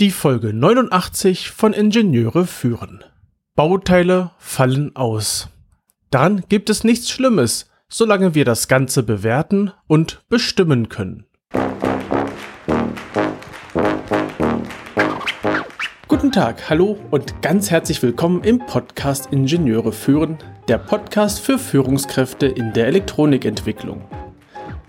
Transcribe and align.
Die 0.00 0.10
Folge 0.10 0.54
89 0.54 1.50
von 1.50 1.74
Ingenieure 1.74 2.46
führen. 2.46 3.04
Bauteile 3.54 4.30
fallen 4.38 4.96
aus. 4.96 5.50
Daran 6.10 6.42
gibt 6.48 6.70
es 6.70 6.84
nichts 6.84 7.10
Schlimmes, 7.10 7.68
solange 7.90 8.34
wir 8.34 8.46
das 8.46 8.66
Ganze 8.66 9.02
bewerten 9.02 9.72
und 9.88 10.22
bestimmen 10.30 10.88
können. 10.88 11.26
Guten 16.08 16.32
Tag, 16.32 16.70
hallo 16.70 16.98
und 17.10 17.42
ganz 17.42 17.70
herzlich 17.70 18.02
willkommen 18.02 18.42
im 18.42 18.60
Podcast 18.60 19.28
Ingenieure 19.30 19.92
führen, 19.92 20.38
der 20.68 20.78
Podcast 20.78 21.40
für 21.40 21.58
Führungskräfte 21.58 22.46
in 22.46 22.72
der 22.72 22.86
Elektronikentwicklung. 22.86 24.08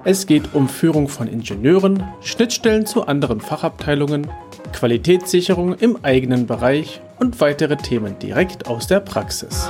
Es 0.06 0.26
geht 0.26 0.56
um 0.56 0.68
Führung 0.70 1.10
von 1.10 1.28
Ingenieuren, 1.28 2.04
Schnittstellen 2.22 2.88
zu 2.88 3.06
anderen 3.06 3.40
Fachabteilungen, 3.40 4.28
Qualitätssicherung 4.72 5.76
im 5.76 6.04
eigenen 6.04 6.48
Bereich 6.48 7.02
und 7.20 7.40
weitere 7.42 7.78
Themen 7.78 8.18
direkt 8.20 8.68
aus 8.68 8.88
der 8.88 9.00
Praxis. 9.00 9.70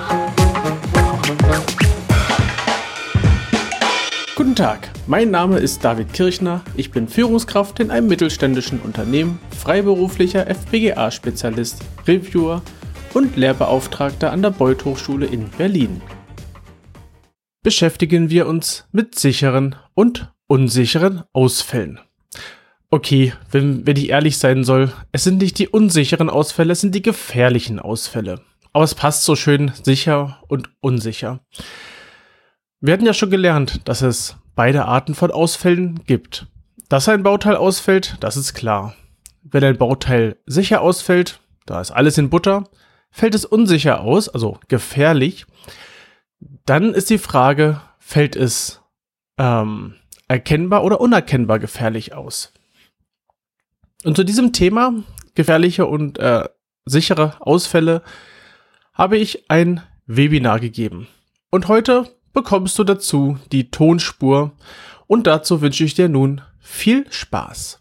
Guten 4.35 4.55
Tag, 4.55 4.89
mein 5.08 5.31
Name 5.31 5.59
ist 5.59 5.84
David 5.84 6.13
Kirchner, 6.13 6.61
ich 6.75 6.91
bin 6.91 7.08
Führungskraft 7.08 7.80
in 7.80 7.91
einem 7.91 8.08
mittelständischen 8.08 8.80
Unternehmen, 8.80 9.39
freiberuflicher 9.58 10.48
FPGA-Spezialist, 10.48 11.83
Reviewer 12.08 12.61
und 13.13 13.36
Lehrbeauftragter 13.36 14.31
an 14.31 14.41
der 14.41 14.52
Beuth 14.52 14.86
Hochschule 14.86 15.25
in 15.25 15.49
Berlin 15.49 16.02
beschäftigen 17.63 18.30
wir 18.30 18.47
uns 18.47 18.88
mit 18.91 19.17
sicheren 19.17 19.75
und 19.94 20.33
unsicheren 20.47 21.23
Ausfällen. 21.31 21.99
Okay, 22.94 23.31
wenn, 23.50 23.88
wenn 23.88 23.95
ich 23.95 24.09
ehrlich 24.09 24.38
sein 24.38 24.66
soll, 24.66 24.91
es 25.13 25.23
sind 25.23 25.41
nicht 25.41 25.58
die 25.59 25.70
unsicheren 25.70 26.30
Ausfälle, 26.30 26.73
es 26.73 26.81
sind 26.81 26.94
die 26.94 27.02
gefährlichen 27.02 27.80
Ausfälle. 27.80 28.41
Aber 28.73 28.84
es 28.84 28.95
passt 28.95 29.23
so 29.23 29.38
schön 29.38 29.72
sicher 29.81 30.44
und 30.50 30.70
unsicher. 30.81 31.39
Wir 32.81 32.94
hatten 32.94 33.06
ja 33.06 33.14
schon 33.14 33.30
gelernt, 33.30 33.88
dass 33.88 34.02
es 34.02 34.36
beide 34.56 34.86
Arten 34.86 35.16
von 35.16 35.31
Ausfällen 35.31 36.02
gibt. 36.06 36.48
Dass 36.89 37.08
ein 37.08 37.23
Bauteil 37.23 37.56
ausfällt, 37.56 38.17
das 38.20 38.36
ist 38.36 38.53
klar. 38.56 38.94
Wenn 39.42 39.64
ein 39.64 39.78
Bauteil 39.78 40.36
sicher 40.45 40.81
ausfällt, 40.81 41.39
da 41.66 41.80
ist 41.80 41.92
alles 41.92 42.17
in 42.17 42.30
Butter, 42.30 42.66
fällt 43.09 43.36
es 43.36 43.45
unsicher 43.45 44.02
aus, 44.02 44.28
also 44.28 44.59
gefährlich, 44.67 45.45
dann 46.66 46.94
ist 46.94 47.09
die 47.09 47.17
Frage, 47.20 47.80
fällt 48.00 48.36
es 48.36 48.81
ähm, 49.38 49.95
erkennbar 50.28 50.83
oder 50.83 51.00
unerkennbar 51.00 51.58
gefährlich 51.59 52.14
aus? 52.14 52.52
Und 54.03 54.16
zu 54.16 54.23
diesem 54.23 54.53
Thema, 54.53 54.94
gefährliche 55.35 55.85
und 55.85 56.17
äh, 56.17 56.47
sichere 56.85 57.35
Ausfälle, 57.39 58.02
habe 58.93 59.17
ich 59.17 59.49
ein 59.49 59.81
Webinar 60.08 60.59
gegeben. 60.59 61.08
Und 61.49 61.67
heute 61.67 62.09
bekommst 62.33 62.77
du 62.80 62.83
dazu 62.83 63.38
die 63.52 63.69
Tonspur 63.69 64.52
und 65.08 65.27
dazu 65.27 65.61
wünsche 65.61 65.83
ich 65.83 65.93
dir 65.93 66.09
nun 66.09 66.41
viel 66.59 67.05
Spaß. 67.11 67.80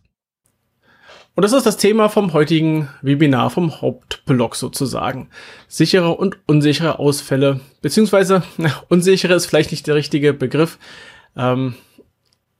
Und 1.35 1.45
das 1.45 1.53
ist 1.53 1.65
das 1.65 1.77
Thema 1.77 2.09
vom 2.09 2.33
heutigen 2.33 2.89
Webinar, 3.01 3.51
vom 3.51 3.81
Hauptblog 3.81 4.57
sozusagen. 4.57 5.31
Sichere 5.69 6.11
und 6.11 6.39
unsichere 6.47 6.99
Ausfälle, 6.99 7.61
beziehungsweise 7.81 8.43
na, 8.59 8.83
unsichere 8.89 9.35
ist 9.35 9.47
vielleicht 9.47 9.71
nicht 9.71 9.87
der 9.87 9.95
richtige 9.95 10.35
Begriff. 10.35 10.79
Ähm, 11.37 11.75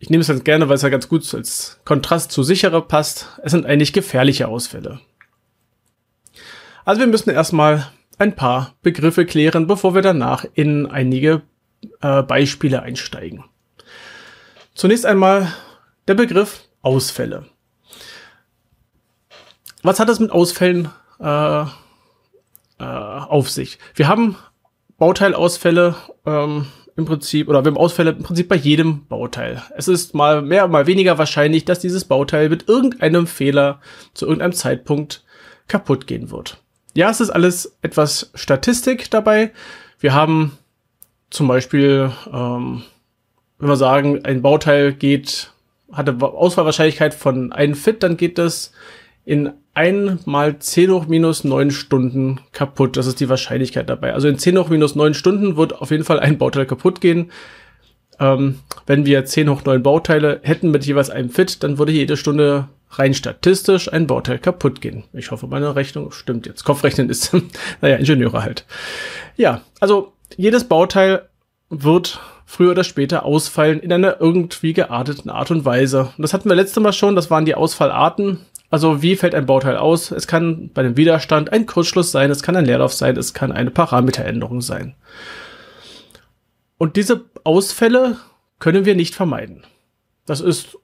ich 0.01 0.09
nehme 0.09 0.23
es 0.23 0.29
ganz 0.29 0.45
gerne, 0.45 0.69
weil 0.69 0.77
es 0.77 0.83
ja 0.83 0.89
ganz 0.89 1.09
gut 1.09 1.33
als 1.35 1.79
Kontrast 1.85 2.33
zu 2.33 2.43
sichere 2.43 2.81
passt. 2.81 3.39
Es 3.43 3.53
sind 3.53 3.67
eigentlich 3.67 3.93
gefährliche 3.93 4.49
Ausfälle. 4.49 4.99
Also 6.87 7.01
wir 7.01 7.07
müssen 7.07 7.29
erstmal 7.29 7.87
ein 8.19 8.35
paar 8.35 8.75
Begriffe 8.83 9.27
klären, 9.27 9.67
bevor 9.67 9.95
wir 9.95 10.01
danach 10.01 10.47
in 10.55 10.87
einige 10.87 11.43
äh, 12.01 12.23
Beispiele 12.23 12.83
einsteigen. 12.83 13.45
Zunächst 14.75 15.05
einmal 15.05 15.53
der 16.09 16.15
Begriff 16.15 16.65
Ausfälle. 16.81 17.45
Was 19.83 20.01
hat 20.01 20.09
das 20.09 20.19
mit 20.19 20.31
Ausfällen 20.31 20.89
äh, 21.21 21.61
äh, 21.61 21.67
auf 22.79 23.51
sich? 23.51 23.79
Wir 23.95 24.09
haben 24.09 24.37
Bauteilausfälle 24.97 25.95
ähm, 26.25 26.67
im 26.97 27.05
Prinzip, 27.05 27.49
oder 27.49 27.65
wir 27.65 27.71
haben 27.71 27.79
Ausfälle 27.79 28.11
im 28.11 28.23
Prinzip 28.23 28.49
bei 28.49 28.57
jedem 28.57 29.07
Bauteil. 29.07 29.63
Es 29.77 29.89
ist 29.89 30.15
mal 30.15 30.43
mehr, 30.43 30.69
mal 30.69 30.87
weniger 30.87 31.19
wahrscheinlich, 31.19 31.65
dass 31.65 31.79
dieses 31.79 32.05
Bauteil 32.05 32.49
mit 32.49 32.69
irgendeinem 32.69 33.27
Fehler 33.27 33.81
zu 34.15 34.27
irgendeinem 34.27 34.53
Zeitpunkt 34.53 35.25
kaputt 35.69 36.07
gehen 36.07 36.31
wird. 36.31 36.59
Ja, 36.95 37.11
es 37.11 37.21
ist 37.21 37.31
alles 37.31 37.77
etwas 37.83 38.31
Statistik 38.35 39.11
dabei. 39.11 39.53
Wir 40.01 40.13
haben 40.13 40.59
zum 41.31 41.47
Beispiel, 41.47 42.11
ähm, 42.33 42.83
wenn 43.59 43.69
wir 43.69 43.77
sagen, 43.77 44.25
ein 44.25 44.43
Bauteil 44.43 44.93
geht, 44.93 45.53
hatte 45.93 46.17
Ausfallwahrscheinlichkeit 46.21 47.15
von 47.15 47.53
einem 47.53 47.75
Fit, 47.75 48.03
dann 48.03 48.17
geht 48.17 48.39
das 48.39 48.73
in 49.25 49.53
1 49.75 50.27
mal 50.27 50.59
10 50.59 50.91
hoch 50.91 51.07
minus 51.07 51.45
9 51.45 51.71
Stunden 51.71 52.41
kaputt. 52.53 52.97
Das 52.97 53.07
ist 53.07 53.21
die 53.21 53.29
Wahrscheinlichkeit 53.29 53.89
dabei. 53.89 54.15
Also 54.15 54.29
in 54.29 54.39
10 54.39 54.59
hoch 54.59 54.69
minus 54.69 54.95
9 54.95 55.15
Stunden 55.15 55.57
wird 55.57 55.81
auf 55.81 55.91
jeden 55.91 56.05
Fall 56.05 56.21
ein 56.21 56.39
Bauteil 56.39 56.67
kaputt 56.67 57.01
gehen. 57.01 57.31
Ähm, 58.19 58.59
wenn 58.87 59.07
wir 59.07 59.25
10 59.25 59.49
hoch 59.49 59.65
9 59.65 59.83
Bauteile 59.83 60.41
hätten 60.43 60.71
mit 60.71 60.85
jeweils 60.85 61.11
einem 61.11 61.31
Fit, 61.31 61.63
dann 61.63 61.79
würde 61.79 61.93
jede 61.93 62.17
Stunde 62.17 62.69
rein 62.91 63.15
statistisch 63.15 63.93
ein 63.93 64.07
Bauteil 64.07 64.39
kaputt 64.39 64.81
gehen. 64.81 65.05
Ich 65.13 65.31
hoffe, 65.31 65.47
meine 65.47 65.77
Rechnung 65.77 66.11
stimmt 66.11 66.47
jetzt. 66.47 66.65
Kopfrechnen 66.65 67.09
ist, 67.09 67.35
naja, 67.81 67.97
Ingenieure 67.97 68.43
halt. 68.43 68.67
Ja, 69.37 69.63
also 69.79 70.13
jedes 70.37 70.65
Bauteil 70.65 71.29
wird 71.71 72.21
früher 72.45 72.73
oder 72.73 72.83
später 72.83 73.25
ausfallen 73.25 73.79
in 73.79 73.93
einer 73.93 74.21
irgendwie 74.21 74.73
gearteten 74.73 75.31
Art 75.31 75.53
und 75.53 75.65
Weise. 75.65 76.11
Und 76.17 76.23
das 76.23 76.35
hatten 76.35 76.49
wir 76.49 76.57
letztes 76.57 76.83
Mal 76.83 76.93
schon, 76.93 77.15
das 77.15 77.31
waren 77.31 77.45
die 77.45 77.55
Ausfallarten. 77.55 78.41
Also 78.71 79.03
wie 79.03 79.17
fällt 79.17 79.35
ein 79.35 79.47
Bauteil 79.47 79.77
aus? 79.77 80.13
Es 80.13 80.29
kann 80.29 80.71
bei 80.73 80.83
dem 80.83 80.97
Widerstand 80.97 81.53
ein 81.53 81.67
Kurzschluss 81.67 82.13
sein, 82.13 82.31
es 82.31 82.43
kann 82.43 82.57
ein 82.57 82.65
Leerlauf 82.65 82.93
sein, 82.93 83.17
es 83.17 83.35
kann 83.35 83.51
eine 83.51 83.71
Parameteränderung 83.71 84.61
sein. 84.61 84.95
Und 86.79 86.97
diese 86.97 87.25
Ausfälle 87.43 88.17
können 88.61 88.85
wir 88.85 88.95
nicht 88.95 89.15
vermeiden. 89.15 89.65
Das 90.25 90.41
ist 90.41 90.79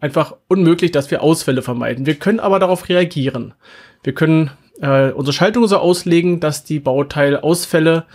einfach 0.00 0.34
unmöglich, 0.48 0.92
dass 0.92 1.10
wir 1.10 1.22
Ausfälle 1.22 1.62
vermeiden. 1.62 2.06
Wir 2.06 2.14
können 2.14 2.40
aber 2.40 2.58
darauf 2.58 2.88
reagieren. 2.88 3.54
Wir 4.02 4.14
können 4.14 4.50
äh, 4.80 5.10
unsere 5.10 5.34
Schaltung 5.34 5.66
so 5.66 5.76
auslegen, 5.78 6.40
dass 6.40 6.64
die 6.64 6.80
Bauteilausfälle 6.80 8.06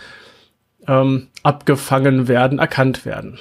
ähm, 0.88 1.28
abgefangen 1.42 2.28
werden, 2.28 2.58
erkannt 2.58 3.04
werden. 3.04 3.38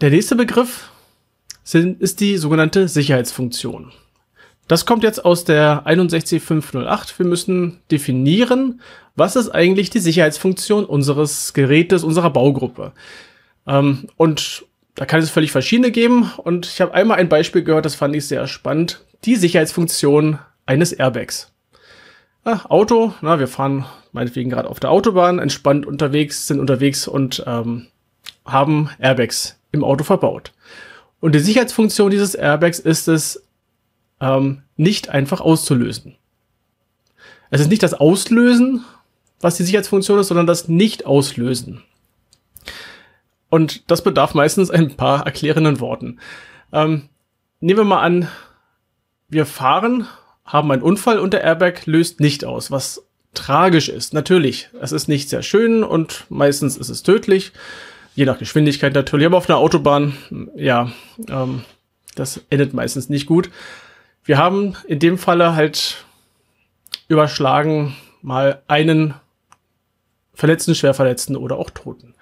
Der 0.00 0.10
nächste 0.10 0.34
Begriff 0.34 0.91
sind, 1.64 2.00
ist 2.00 2.20
die 2.20 2.36
sogenannte 2.36 2.88
Sicherheitsfunktion. 2.88 3.92
Das 4.68 4.86
kommt 4.86 5.02
jetzt 5.02 5.24
aus 5.24 5.44
der 5.44 5.82
61508. 5.84 7.18
Wir 7.18 7.26
müssen 7.26 7.80
definieren, 7.90 8.80
was 9.16 9.36
ist 9.36 9.50
eigentlich 9.50 9.90
die 9.90 9.98
Sicherheitsfunktion 9.98 10.84
unseres 10.84 11.52
Gerätes, 11.52 12.04
unserer 12.04 12.30
Baugruppe. 12.30 12.92
Ähm, 13.66 14.06
und 14.16 14.64
da 14.94 15.04
kann 15.04 15.20
es 15.20 15.30
völlig 15.30 15.52
verschiedene 15.52 15.90
geben. 15.90 16.30
Und 16.36 16.66
ich 16.66 16.80
habe 16.80 16.94
einmal 16.94 17.18
ein 17.18 17.28
Beispiel 17.28 17.62
gehört, 17.62 17.84
das 17.84 17.94
fand 17.94 18.14
ich 18.16 18.26
sehr 18.26 18.46
spannend. 18.46 19.04
Die 19.24 19.36
Sicherheitsfunktion 19.36 20.38
eines 20.66 20.92
Airbags. 20.92 21.52
Ah, 22.44 22.60
Auto, 22.68 23.14
na, 23.20 23.38
wir 23.38 23.46
fahren 23.46 23.84
meinetwegen 24.12 24.50
gerade 24.50 24.68
auf 24.68 24.80
der 24.80 24.90
Autobahn, 24.90 25.38
entspannt 25.38 25.86
unterwegs, 25.86 26.46
sind 26.46 26.60
unterwegs 26.60 27.06
und 27.06 27.42
ähm, 27.46 27.86
haben 28.44 28.90
Airbags 28.98 29.58
im 29.70 29.84
Auto 29.84 30.04
verbaut. 30.04 30.52
Und 31.22 31.36
die 31.36 31.38
Sicherheitsfunktion 31.38 32.10
dieses 32.10 32.34
Airbags 32.34 32.80
ist 32.80 33.06
es, 33.06 33.44
ähm, 34.20 34.62
nicht 34.76 35.08
einfach 35.08 35.40
auszulösen. 35.40 36.16
Es 37.50 37.60
ist 37.60 37.68
nicht 37.70 37.84
das 37.84 37.94
Auslösen, 37.94 38.84
was 39.40 39.56
die 39.56 39.62
Sicherheitsfunktion 39.62 40.18
ist, 40.18 40.28
sondern 40.28 40.48
das 40.48 40.66
Nicht-Auslösen. 40.66 41.80
Und 43.50 43.88
das 43.88 44.02
bedarf 44.02 44.34
meistens 44.34 44.68
ein 44.68 44.96
paar 44.96 45.24
erklärenden 45.24 45.78
Worten. 45.78 46.18
Ähm, 46.72 47.08
nehmen 47.60 47.78
wir 47.78 47.84
mal 47.84 48.02
an, 48.02 48.26
wir 49.28 49.46
fahren, 49.46 50.08
haben 50.44 50.72
einen 50.72 50.82
Unfall 50.82 51.20
und 51.20 51.34
der 51.34 51.44
Airbag 51.44 51.86
löst 51.86 52.18
nicht 52.18 52.44
aus, 52.44 52.72
was 52.72 53.06
tragisch 53.32 53.88
ist. 53.88 54.12
Natürlich, 54.12 54.70
es 54.80 54.90
ist 54.90 55.06
nicht 55.06 55.28
sehr 55.28 55.42
schön 55.42 55.84
und 55.84 56.24
meistens 56.30 56.76
ist 56.76 56.88
es 56.88 57.04
tödlich 57.04 57.52
je 58.14 58.24
nach 58.24 58.38
Geschwindigkeit 58.38 58.94
natürlich, 58.94 59.26
aber 59.26 59.38
auf 59.38 59.48
einer 59.48 59.58
Autobahn, 59.58 60.16
ja, 60.54 60.90
ähm, 61.28 61.62
das 62.14 62.42
endet 62.50 62.74
meistens 62.74 63.08
nicht 63.08 63.26
gut. 63.26 63.50
Wir 64.24 64.38
haben 64.38 64.76
in 64.86 64.98
dem 64.98 65.18
Falle 65.18 65.54
halt 65.54 66.04
überschlagen 67.08 67.96
mal 68.20 68.62
einen 68.68 69.14
Verletzten, 70.34 70.74
Schwerverletzten 70.74 71.36
oder 71.36 71.56
auch 71.56 71.70
Toten. 71.70 72.14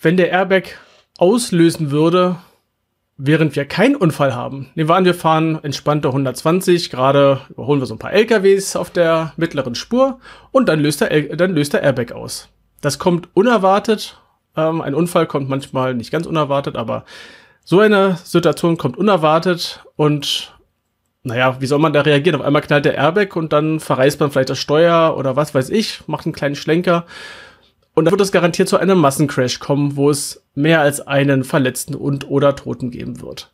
Wenn 0.00 0.16
der 0.16 0.30
Airbag 0.30 0.78
auslösen 1.18 1.90
würde, 1.90 2.36
während 3.16 3.56
wir 3.56 3.64
keinen 3.64 3.96
Unfall 3.96 4.34
haben. 4.34 4.70
Nehmen 4.74 4.90
wir 4.90 4.94
an, 4.94 5.04
wir 5.04 5.14
fahren 5.14 5.58
entspannte 5.62 6.08
120, 6.08 6.90
gerade 6.90 7.40
überholen 7.48 7.80
wir 7.80 7.86
so 7.86 7.94
ein 7.94 7.98
paar 7.98 8.12
LKWs 8.12 8.76
auf 8.76 8.90
der 8.90 9.32
mittleren 9.36 9.74
Spur 9.74 10.20
und 10.52 10.68
dann 10.68 10.80
löst 10.80 11.00
der, 11.00 11.36
dann 11.36 11.54
löst 11.54 11.72
der 11.72 11.82
Airbag 11.82 12.12
aus. 12.12 12.48
Das 12.80 12.98
kommt 12.98 13.28
unerwartet. 13.34 14.18
Ähm, 14.56 14.80
ein 14.80 14.94
Unfall 14.94 15.26
kommt 15.26 15.48
manchmal 15.48 15.94
nicht 15.94 16.10
ganz 16.10 16.26
unerwartet, 16.26 16.76
aber 16.76 17.04
so 17.64 17.80
eine 17.80 18.16
Situation 18.22 18.76
kommt 18.76 18.96
unerwartet 18.96 19.84
und 19.96 20.56
naja, 21.24 21.60
wie 21.60 21.66
soll 21.66 21.80
man 21.80 21.92
da 21.92 22.02
reagieren? 22.02 22.38
Auf 22.40 22.46
einmal 22.46 22.62
knallt 22.62 22.84
der 22.84 22.94
Airbag 22.94 23.34
und 23.34 23.52
dann 23.52 23.80
verreißt 23.80 24.20
man 24.20 24.30
vielleicht 24.30 24.50
das 24.50 24.60
Steuer 24.60 25.16
oder 25.18 25.34
was 25.34 25.54
weiß 25.54 25.70
ich, 25.70 26.06
macht 26.06 26.24
einen 26.24 26.32
kleinen 26.32 26.54
Schlenker. 26.54 27.04
Und 27.94 28.04
dann 28.04 28.12
wird 28.12 28.20
es 28.20 28.30
garantiert 28.30 28.68
zu 28.68 28.76
einem 28.76 28.98
Massencrash 28.98 29.58
kommen, 29.58 29.96
wo 29.96 30.08
es 30.08 30.44
mehr 30.54 30.82
als 30.82 31.00
einen 31.00 31.42
Verletzten 31.42 31.96
und 31.96 32.30
oder 32.30 32.54
Toten 32.54 32.92
geben 32.92 33.20
wird. 33.22 33.52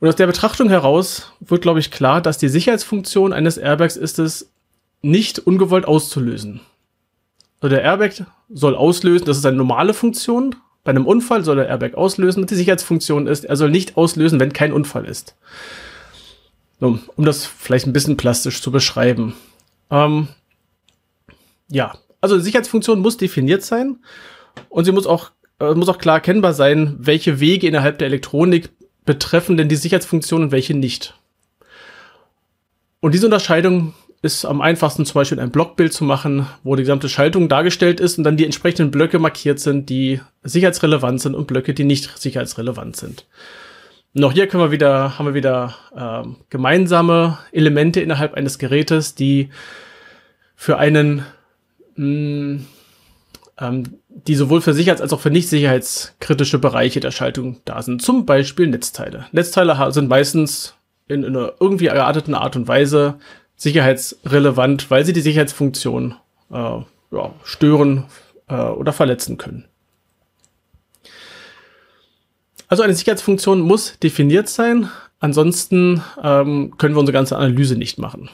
Und 0.00 0.08
aus 0.08 0.16
der 0.16 0.26
Betrachtung 0.26 0.68
heraus 0.68 1.32
wird, 1.38 1.62
glaube 1.62 1.78
ich, 1.78 1.92
klar, 1.92 2.20
dass 2.20 2.38
die 2.38 2.48
Sicherheitsfunktion 2.48 3.32
eines 3.32 3.56
Airbags 3.56 3.96
ist 3.96 4.18
es, 4.18 4.50
nicht 5.00 5.38
ungewollt 5.38 5.86
auszulösen. 5.86 6.60
Also 7.60 7.74
der 7.74 7.84
Airbag 7.84 8.26
soll 8.48 8.74
auslösen, 8.74 9.26
das 9.26 9.38
ist 9.38 9.46
eine 9.46 9.56
normale 9.56 9.94
Funktion. 9.94 10.54
Bei 10.84 10.90
einem 10.90 11.06
Unfall 11.06 11.44
soll 11.44 11.56
der 11.56 11.68
Airbag 11.68 11.94
auslösen. 11.94 12.46
Die 12.46 12.54
Sicherheitsfunktion 12.54 13.26
ist, 13.26 13.44
er 13.44 13.56
soll 13.56 13.70
nicht 13.70 13.96
auslösen, 13.96 14.38
wenn 14.38 14.52
kein 14.52 14.72
Unfall 14.72 15.04
ist. 15.04 15.34
Um, 16.78 17.00
um 17.16 17.24
das 17.24 17.46
vielleicht 17.46 17.86
ein 17.86 17.92
bisschen 17.92 18.16
plastisch 18.16 18.62
zu 18.62 18.70
beschreiben. 18.70 19.34
Ähm, 19.90 20.28
ja, 21.68 21.96
also 22.20 22.36
die 22.36 22.42
Sicherheitsfunktion 22.42 23.00
muss 23.00 23.16
definiert 23.16 23.62
sein 23.62 23.98
und 24.68 24.84
sie 24.84 24.92
muss 24.92 25.06
auch, 25.06 25.32
äh, 25.58 25.74
muss 25.74 25.88
auch 25.88 25.98
klar 25.98 26.16
erkennbar 26.16 26.52
sein, 26.52 26.96
welche 26.98 27.40
Wege 27.40 27.66
innerhalb 27.66 27.98
der 27.98 28.08
Elektronik 28.08 28.70
betreffen 29.04 29.56
denn 29.56 29.68
die 29.68 29.76
Sicherheitsfunktion 29.76 30.42
und 30.42 30.52
welche 30.52 30.74
nicht. 30.74 31.14
Und 33.00 33.14
diese 33.14 33.26
Unterscheidung 33.26 33.94
ist 34.22 34.44
am 34.44 34.60
einfachsten 34.60 35.04
zum 35.04 35.14
Beispiel 35.14 35.40
ein 35.40 35.50
Blockbild 35.50 35.92
zu 35.92 36.04
machen, 36.04 36.46
wo 36.64 36.74
die 36.74 36.82
gesamte 36.82 37.08
Schaltung 37.08 37.48
dargestellt 37.48 38.00
ist 38.00 38.18
und 38.18 38.24
dann 38.24 38.36
die 38.36 38.44
entsprechenden 38.44 38.90
Blöcke 38.90 39.18
markiert 39.18 39.60
sind, 39.60 39.88
die 39.88 40.20
sicherheitsrelevant 40.42 41.20
sind 41.20 41.34
und 41.34 41.46
Blöcke, 41.46 41.74
die 41.74 41.84
nicht 41.84 42.18
sicherheitsrelevant 42.18 42.96
sind. 42.96 43.26
Auch 44.22 44.32
hier 44.32 44.46
können 44.46 44.62
wir 44.62 44.70
wieder, 44.70 45.18
haben 45.18 45.26
wir 45.26 45.34
wieder 45.34 45.74
äh, 45.94 46.26
gemeinsame 46.48 47.38
Elemente 47.52 48.00
innerhalb 48.00 48.34
eines 48.34 48.58
Gerätes, 48.58 49.14
die 49.14 49.50
für 50.54 50.78
einen 50.78 51.24
mh, 51.96 52.60
ähm, 53.58 53.98
die 54.08 54.34
sowohl 54.34 54.60
für 54.60 54.72
sicherheits- 54.72 55.02
als 55.02 55.12
auch 55.12 55.20
für 55.20 55.30
nicht 55.30 55.48
sicherheitskritische 55.48 56.58
Bereiche 56.58 57.00
der 57.00 57.10
Schaltung 57.10 57.60
da 57.64 57.82
sind. 57.82 58.02
Zum 58.02 58.26
Beispiel 58.26 58.66
Netzteile. 58.66 59.26
Netzteile 59.32 59.92
sind 59.92 60.08
meistens 60.08 60.74
in, 61.08 61.22
in 61.22 61.36
einer 61.36 61.52
irgendwie 61.60 61.86
gearteten 61.86 62.34
Art 62.34 62.56
und 62.56 62.68
Weise 62.68 63.18
sicherheitsrelevant, 63.56 64.90
weil 64.90 65.04
sie 65.04 65.12
die 65.12 65.20
Sicherheitsfunktion 65.20 66.14
äh, 66.50 66.54
ja, 66.54 67.34
stören 67.44 68.04
äh, 68.48 68.54
oder 68.54 68.92
verletzen 68.92 69.38
können. 69.38 69.66
Also 72.68 72.82
eine 72.82 72.94
Sicherheitsfunktion 72.94 73.60
muss 73.60 73.98
definiert 73.98 74.48
sein, 74.48 74.90
ansonsten 75.20 76.02
ähm, 76.22 76.76
können 76.78 76.94
wir 76.94 77.00
unsere 77.00 77.14
ganze 77.14 77.36
Analyse 77.36 77.76
nicht 77.76 77.98
machen. 77.98 78.28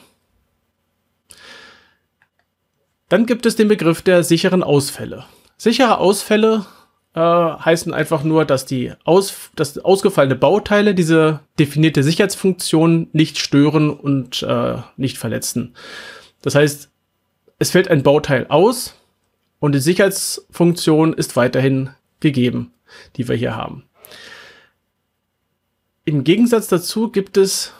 Dann 3.09 3.25
gibt 3.27 3.45
es 3.45 3.55
den 3.55 3.67
Begriff 3.67 4.01
der 4.01 4.23
sicheren 4.23 4.63
Ausfälle. 4.63 5.25
Sichere 5.57 5.99
Ausfälle 5.99 6.65
äh, 7.15 7.19
heißen 7.19 7.93
einfach 7.93 8.23
nur, 8.23 8.45
dass 8.45 8.65
die 8.65 8.93
aus, 9.03 9.51
dass 9.55 9.77
ausgefallene 9.77 10.35
Bauteile 10.35 10.95
diese 10.95 11.41
definierte 11.59 12.03
Sicherheitsfunktion 12.03 13.07
nicht 13.13 13.37
stören 13.37 13.89
und 13.91 14.43
äh, 14.43 14.77
nicht 14.97 15.17
verletzen. 15.17 15.75
Das 16.41 16.55
heißt, 16.55 16.89
es 17.59 17.71
fällt 17.71 17.87
ein 17.87 18.03
Bauteil 18.03 18.47
aus 18.47 18.95
und 19.59 19.73
die 19.73 19.79
Sicherheitsfunktion 19.79 21.13
ist 21.13 21.35
weiterhin 21.35 21.91
gegeben, 22.19 22.73
die 23.15 23.27
wir 23.27 23.35
hier 23.35 23.55
haben. 23.55 23.83
Im 26.05 26.23
Gegensatz 26.23 26.67
dazu 26.67 27.09
gibt 27.09 27.37
es 27.37 27.73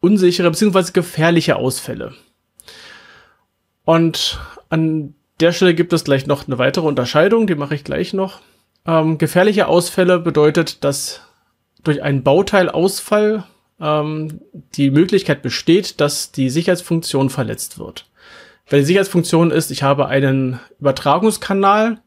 unsichere 0.00 0.50
bzw. 0.50 0.92
gefährliche 0.92 1.56
Ausfälle. 1.56 2.14
Und 3.84 4.38
an 4.68 5.14
der 5.42 5.52
Stelle 5.52 5.74
gibt 5.74 5.92
es 5.92 6.04
gleich 6.04 6.26
noch 6.26 6.46
eine 6.46 6.58
weitere 6.58 6.86
Unterscheidung, 6.86 7.46
die 7.46 7.54
mache 7.54 7.74
ich 7.74 7.84
gleich 7.84 8.12
noch. 8.12 8.40
Ähm, 8.86 9.18
gefährliche 9.18 9.68
Ausfälle 9.68 10.18
bedeutet, 10.18 10.84
dass 10.84 11.20
durch 11.84 12.02
einen 12.02 12.22
Bauteilausfall 12.22 13.44
ähm, 13.80 14.40
die 14.74 14.90
Möglichkeit 14.90 15.42
besteht, 15.42 16.00
dass 16.00 16.32
die 16.32 16.50
Sicherheitsfunktion 16.50 17.30
verletzt 17.30 17.78
wird. 17.78 18.06
Weil 18.68 18.80
die 18.80 18.86
Sicherheitsfunktion 18.86 19.50
ist, 19.50 19.70
ich 19.70 19.82
habe 19.82 20.06
einen 20.06 20.60
Übertragungskanal 20.80 22.00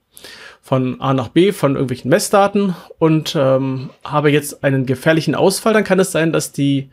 von 0.62 1.00
A 1.00 1.14
nach 1.14 1.28
B 1.28 1.52
von 1.52 1.74
irgendwelchen 1.74 2.10
Messdaten 2.10 2.76
und 2.98 3.36
ähm, 3.36 3.92
habe 4.04 4.32
jetzt 4.32 4.64
einen 4.64 4.86
gefährlichen 4.86 5.36
Ausfall, 5.36 5.74
dann 5.74 5.84
kann 5.84 6.00
es 6.00 6.12
sein, 6.12 6.34
dass 6.34 6.52
die 6.52 6.90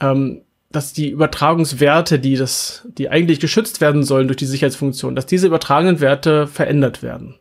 ähm, 0.00 0.42
dass 0.70 0.92
die 0.92 1.10
Übertragungswerte, 1.10 2.18
die 2.18 2.36
das, 2.36 2.86
die 2.98 3.08
eigentlich 3.08 3.40
geschützt 3.40 3.80
werden 3.80 4.02
sollen 4.02 4.28
durch 4.28 4.36
die 4.36 4.46
Sicherheitsfunktion, 4.46 5.14
dass 5.14 5.26
diese 5.26 5.46
übertragenen 5.46 6.00
Werte 6.00 6.46
verändert 6.46 7.02
werden. 7.02 7.38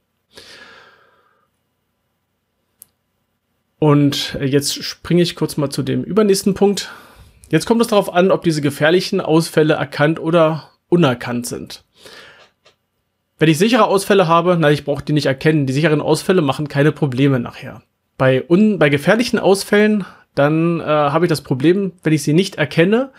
Und 3.79 4.37
jetzt 4.41 4.83
springe 4.83 5.21
ich 5.21 5.35
kurz 5.35 5.57
mal 5.57 5.69
zu 5.69 5.83
dem 5.83 6.03
übernächsten 6.03 6.53
Punkt. 6.53 6.91
Jetzt 7.49 7.65
kommt 7.65 7.81
es 7.81 7.87
darauf 7.87 8.13
an, 8.13 8.31
ob 8.31 8.43
diese 8.43 8.61
gefährlichen 8.61 9.21
Ausfälle 9.21 9.75
erkannt 9.75 10.19
oder 10.19 10.71
unerkannt 10.89 11.45
sind. 11.45 11.83
Wenn 13.37 13.49
ich 13.49 13.57
sichere 13.57 13.85
Ausfälle 13.85 14.27
habe, 14.27 14.55
na, 14.57 14.71
ich 14.71 14.85
brauche 14.85 15.03
die 15.03 15.13
nicht 15.13 15.25
erkennen. 15.25 15.67
Die 15.67 15.73
sicheren 15.73 16.01
Ausfälle 16.01 16.41
machen 16.41 16.69
keine 16.69 16.91
Probleme 16.91 17.39
nachher. 17.39 17.83
Bei, 18.17 18.43
un 18.49 18.79
bei 18.79 18.89
gefährlichen 18.89 19.39
Ausfällen 19.39 20.05
dann 20.35 20.79
äh, 20.79 20.83
habe 20.83 21.25
ich 21.25 21.29
das 21.29 21.41
Problem, 21.41 21.93
wenn 22.03 22.13
ich 22.13 22.23
sie 22.23 22.33
nicht 22.33 22.55
erkenne, 22.55 23.11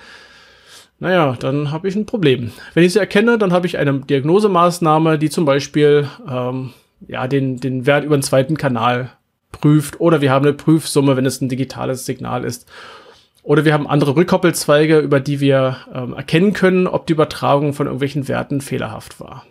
naja, 0.98 1.36
dann 1.38 1.72
habe 1.72 1.88
ich 1.88 1.96
ein 1.96 2.06
Problem. 2.06 2.52
Wenn 2.72 2.84
ich 2.84 2.94
sie 2.94 2.98
erkenne, 2.98 3.36
dann 3.36 3.52
habe 3.52 3.66
ich 3.66 3.76
eine 3.76 4.00
Diagnosemaßnahme, 4.00 5.18
die 5.18 5.28
zum 5.28 5.44
Beispiel 5.44 6.08
ähm, 6.26 6.72
ja, 7.06 7.26
den, 7.26 7.58
den 7.58 7.84
Wert 7.84 8.04
über 8.04 8.16
den 8.16 8.22
zweiten 8.22 8.56
Kanal 8.56 9.10
prüft. 9.52 10.00
Oder 10.00 10.22
wir 10.22 10.30
haben 10.30 10.46
eine 10.46 10.54
Prüfsumme, 10.54 11.16
wenn 11.16 11.26
es 11.26 11.40
ein 11.40 11.50
digitales 11.50 12.06
Signal 12.06 12.44
ist. 12.44 12.66
Oder 13.42 13.64
wir 13.64 13.74
haben 13.74 13.86
andere 13.86 14.16
Rückkoppelzweige, 14.16 14.98
über 14.98 15.20
die 15.20 15.40
wir 15.40 15.76
ähm, 15.94 16.14
erkennen 16.14 16.52
können, 16.52 16.86
ob 16.86 17.06
die 17.06 17.12
Übertragung 17.12 17.74
von 17.74 17.86
irgendwelchen 17.86 18.26
Werten 18.26 18.60
fehlerhaft 18.60 19.20
war. 19.20 19.44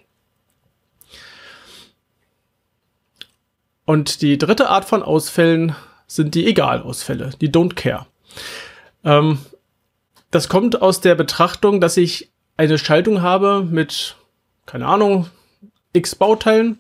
Und 3.85 4.23
die 4.23 4.39
dritte 4.39 4.69
Art 4.69 4.85
von 4.85 5.03
Ausfällen 5.03 5.75
sind 6.07 6.35
die 6.35 6.45
Egalausfälle, 6.45 7.31
die 7.41 7.49
Don't 7.49 7.75
Care. 7.75 8.05
Ähm, 9.03 9.39
das 10.31 10.49
kommt 10.49 10.81
aus 10.81 11.01
der 11.01 11.15
Betrachtung, 11.15 11.79
dass 11.79 11.97
ich 11.97 12.31
eine 12.57 12.77
Schaltung 12.77 13.21
habe 13.21 13.65
mit, 13.69 14.15
keine 14.65 14.87
Ahnung, 14.87 15.27
x 15.93 16.15
Bauteilen 16.15 16.79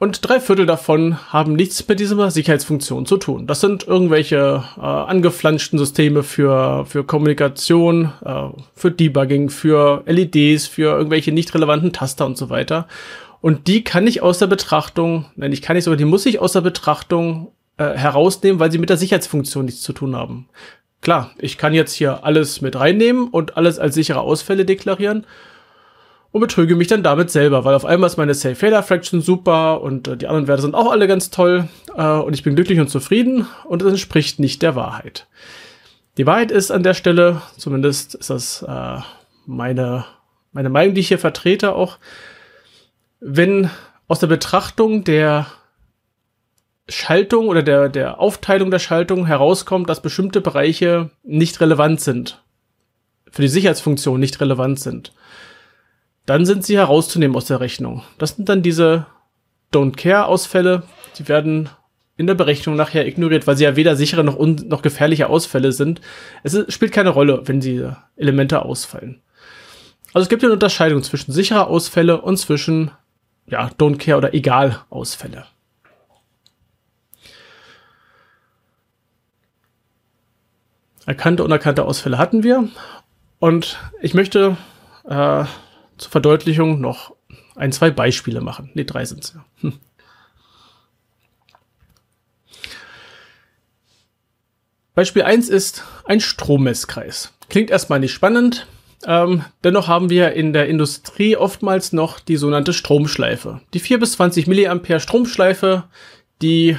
und 0.00 0.26
drei 0.26 0.40
Viertel 0.40 0.64
davon 0.64 1.18
haben 1.30 1.52
nichts 1.52 1.86
mit 1.86 2.00
dieser 2.00 2.30
Sicherheitsfunktion 2.30 3.04
zu 3.04 3.18
tun. 3.18 3.46
Das 3.46 3.60
sind 3.60 3.86
irgendwelche 3.86 4.64
äh, 4.78 4.80
angeflanschten 4.80 5.78
Systeme 5.78 6.22
für, 6.22 6.86
für 6.86 7.04
Kommunikation, 7.04 8.10
äh, 8.24 8.48
für 8.74 8.90
Debugging, 8.90 9.50
für 9.50 10.02
LEDs, 10.06 10.66
für 10.66 10.96
irgendwelche 10.96 11.32
nicht 11.32 11.54
relevanten 11.54 11.92
Taster 11.92 12.24
und 12.24 12.38
so 12.38 12.48
weiter. 12.48 12.88
Und 13.42 13.68
die 13.68 13.84
kann 13.84 14.06
ich 14.06 14.22
aus 14.22 14.38
der 14.38 14.46
Betrachtung, 14.46 15.26
nein, 15.36 15.52
ich 15.52 15.60
kann 15.60 15.76
nicht 15.76 15.84
sogar, 15.84 15.98
die 15.98 16.06
muss 16.06 16.24
ich 16.24 16.38
aus 16.40 16.52
der 16.52 16.62
Betrachtung 16.62 17.52
äh, 17.80 17.96
herausnehmen, 17.96 18.60
weil 18.60 18.70
sie 18.70 18.76
mit 18.76 18.90
der 18.90 18.98
Sicherheitsfunktion 18.98 19.64
nichts 19.64 19.80
zu 19.80 19.94
tun 19.94 20.14
haben. 20.14 20.50
Klar, 21.00 21.30
ich 21.38 21.56
kann 21.56 21.72
jetzt 21.72 21.94
hier 21.94 22.24
alles 22.24 22.60
mit 22.60 22.78
reinnehmen 22.78 23.28
und 23.28 23.56
alles 23.56 23.78
als 23.78 23.94
sichere 23.94 24.20
Ausfälle 24.20 24.66
deklarieren 24.66 25.26
und 26.30 26.42
betrüge 26.42 26.76
mich 26.76 26.88
dann 26.88 27.02
damit 27.02 27.30
selber, 27.30 27.64
weil 27.64 27.74
auf 27.74 27.86
einmal 27.86 28.08
ist 28.08 28.18
meine 28.18 28.34
Safe 28.34 28.54
Failure 28.54 28.82
Fraction 28.82 29.22
super 29.22 29.80
und 29.80 30.08
äh, 30.08 30.18
die 30.18 30.26
anderen 30.26 30.46
Werte 30.46 30.60
sind 30.60 30.74
auch 30.74 30.92
alle 30.92 31.08
ganz 31.08 31.30
toll 31.30 31.68
äh, 31.96 32.02
und 32.02 32.34
ich 32.34 32.42
bin 32.42 32.54
glücklich 32.54 32.80
und 32.80 32.90
zufrieden 32.90 33.46
und 33.64 33.80
das 33.80 33.88
entspricht 33.88 34.40
nicht 34.40 34.60
der 34.60 34.76
Wahrheit. 34.76 35.26
Die 36.18 36.26
Wahrheit 36.26 36.50
ist 36.50 36.70
an 36.70 36.82
der 36.82 36.92
Stelle, 36.92 37.40
zumindest 37.56 38.14
ist 38.14 38.28
das 38.28 38.62
äh, 38.62 38.98
meine, 39.46 40.04
meine 40.52 40.68
Meinung, 40.68 40.94
die 40.94 41.00
ich 41.00 41.08
hier 41.08 41.18
vertrete, 41.18 41.74
auch, 41.74 41.96
wenn 43.20 43.70
aus 44.06 44.18
der 44.18 44.26
Betrachtung 44.26 45.02
der 45.02 45.46
Schaltung 46.90 47.48
oder 47.48 47.62
der, 47.62 47.88
der 47.88 48.20
Aufteilung 48.20 48.70
der 48.70 48.78
Schaltung 48.78 49.26
herauskommt, 49.26 49.88
dass 49.88 50.02
bestimmte 50.02 50.40
Bereiche 50.40 51.10
nicht 51.22 51.60
relevant 51.60 52.00
sind. 52.00 52.42
Für 53.30 53.42
die 53.42 53.48
Sicherheitsfunktion 53.48 54.18
nicht 54.18 54.40
relevant 54.40 54.80
sind. 54.80 55.12
Dann 56.26 56.44
sind 56.44 56.64
sie 56.64 56.76
herauszunehmen 56.76 57.36
aus 57.36 57.46
der 57.46 57.60
Rechnung. 57.60 58.02
Das 58.18 58.36
sind 58.36 58.48
dann 58.48 58.62
diese 58.62 59.06
Don't 59.72 59.96
Care 59.96 60.26
Ausfälle. 60.26 60.82
Die 61.18 61.28
werden 61.28 61.68
in 62.16 62.26
der 62.26 62.34
Berechnung 62.34 62.76
nachher 62.76 63.06
ignoriert, 63.06 63.46
weil 63.46 63.56
sie 63.56 63.64
ja 63.64 63.76
weder 63.76 63.96
sichere 63.96 64.22
noch, 64.22 64.38
noch 64.38 64.82
gefährliche 64.82 65.28
Ausfälle 65.28 65.72
sind. 65.72 66.00
Es 66.42 66.54
ist, 66.54 66.72
spielt 66.72 66.92
keine 66.92 67.10
Rolle, 67.10 67.42
wenn 67.46 67.60
diese 67.60 67.96
Elemente 68.16 68.62
ausfallen. 68.62 69.22
Also 70.12 70.24
es 70.24 70.28
gibt 70.28 70.44
eine 70.44 70.52
Unterscheidung 70.52 71.02
zwischen 71.02 71.32
sicherer 71.32 71.68
Ausfälle 71.68 72.20
und 72.20 72.36
zwischen, 72.36 72.90
ja, 73.46 73.70
don't 73.78 73.98
care 73.98 74.18
oder 74.18 74.34
egal 74.34 74.80
Ausfälle. 74.90 75.46
Erkannte 81.10 81.42
und 81.42 81.46
unerkannte 81.46 81.84
Ausfälle 81.84 82.18
hatten 82.18 82.44
wir. 82.44 82.68
Und 83.40 83.80
ich 84.00 84.14
möchte 84.14 84.56
äh, 85.08 85.44
zur 85.98 86.10
Verdeutlichung 86.10 86.80
noch 86.80 87.16
ein, 87.56 87.72
zwei 87.72 87.90
Beispiele 87.90 88.40
machen. 88.40 88.70
Ne, 88.74 88.84
drei 88.84 89.04
sind 89.04 89.24
es 89.24 89.34
ja. 89.34 89.44
Hm. 89.62 89.72
Beispiel 94.94 95.22
1 95.22 95.48
ist 95.48 95.82
ein 96.04 96.20
Strommesskreis. 96.20 97.32
Klingt 97.48 97.70
erstmal 97.70 97.98
nicht 97.98 98.12
spannend, 98.12 98.68
ähm, 99.04 99.42
dennoch 99.64 99.88
haben 99.88 100.10
wir 100.10 100.34
in 100.34 100.52
der 100.52 100.68
Industrie 100.68 101.36
oftmals 101.36 101.92
noch 101.92 102.20
die 102.20 102.36
sogenannte 102.36 102.72
Stromschleife. 102.72 103.62
Die 103.74 103.80
4 103.80 103.98
bis 103.98 104.12
20 104.12 104.46
Milliampere 104.46 105.00
Stromschleife, 105.00 105.84
die 106.40 106.76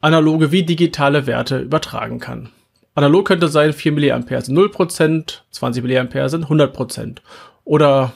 analoge 0.00 0.50
wie 0.50 0.62
digitale 0.62 1.26
Werte 1.26 1.58
übertragen 1.58 2.20
kann. 2.20 2.48
Analog 2.96 3.26
könnte 3.26 3.48
sein 3.48 3.74
4 3.74 3.92
Milliampere 3.92 4.40
sind 4.40 4.58
0%, 4.58 5.40
20 5.50 5.82
Milliampere 5.82 6.30
sind 6.30 6.46
100% 6.46 7.18
oder 7.64 8.14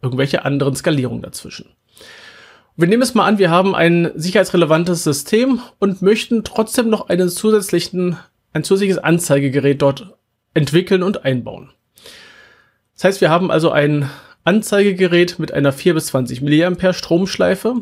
irgendwelche 0.00 0.44
anderen 0.44 0.76
Skalierungen 0.76 1.22
dazwischen. 1.22 1.70
Wir 2.76 2.86
nehmen 2.86 3.02
es 3.02 3.14
mal 3.14 3.26
an, 3.26 3.38
wir 3.38 3.50
haben 3.50 3.74
ein 3.74 4.12
sicherheitsrelevantes 4.14 5.02
System 5.02 5.60
und 5.80 6.02
möchten 6.02 6.44
trotzdem 6.44 6.88
noch 6.88 7.08
einen 7.08 7.28
zusätzlichen, 7.28 8.16
ein 8.52 8.62
zusätzliches 8.62 8.98
Anzeigegerät 8.98 9.82
dort 9.82 10.14
entwickeln 10.54 11.02
und 11.02 11.24
einbauen. 11.24 11.70
Das 12.94 13.04
heißt, 13.04 13.20
wir 13.20 13.28
haben 13.30 13.50
also 13.50 13.72
ein 13.72 14.08
Anzeigegerät 14.44 15.40
mit 15.40 15.52
einer 15.52 15.72
4 15.72 15.94
bis 15.94 16.06
20 16.06 16.42
Milliampere 16.42 16.94
Stromschleife. 16.94 17.74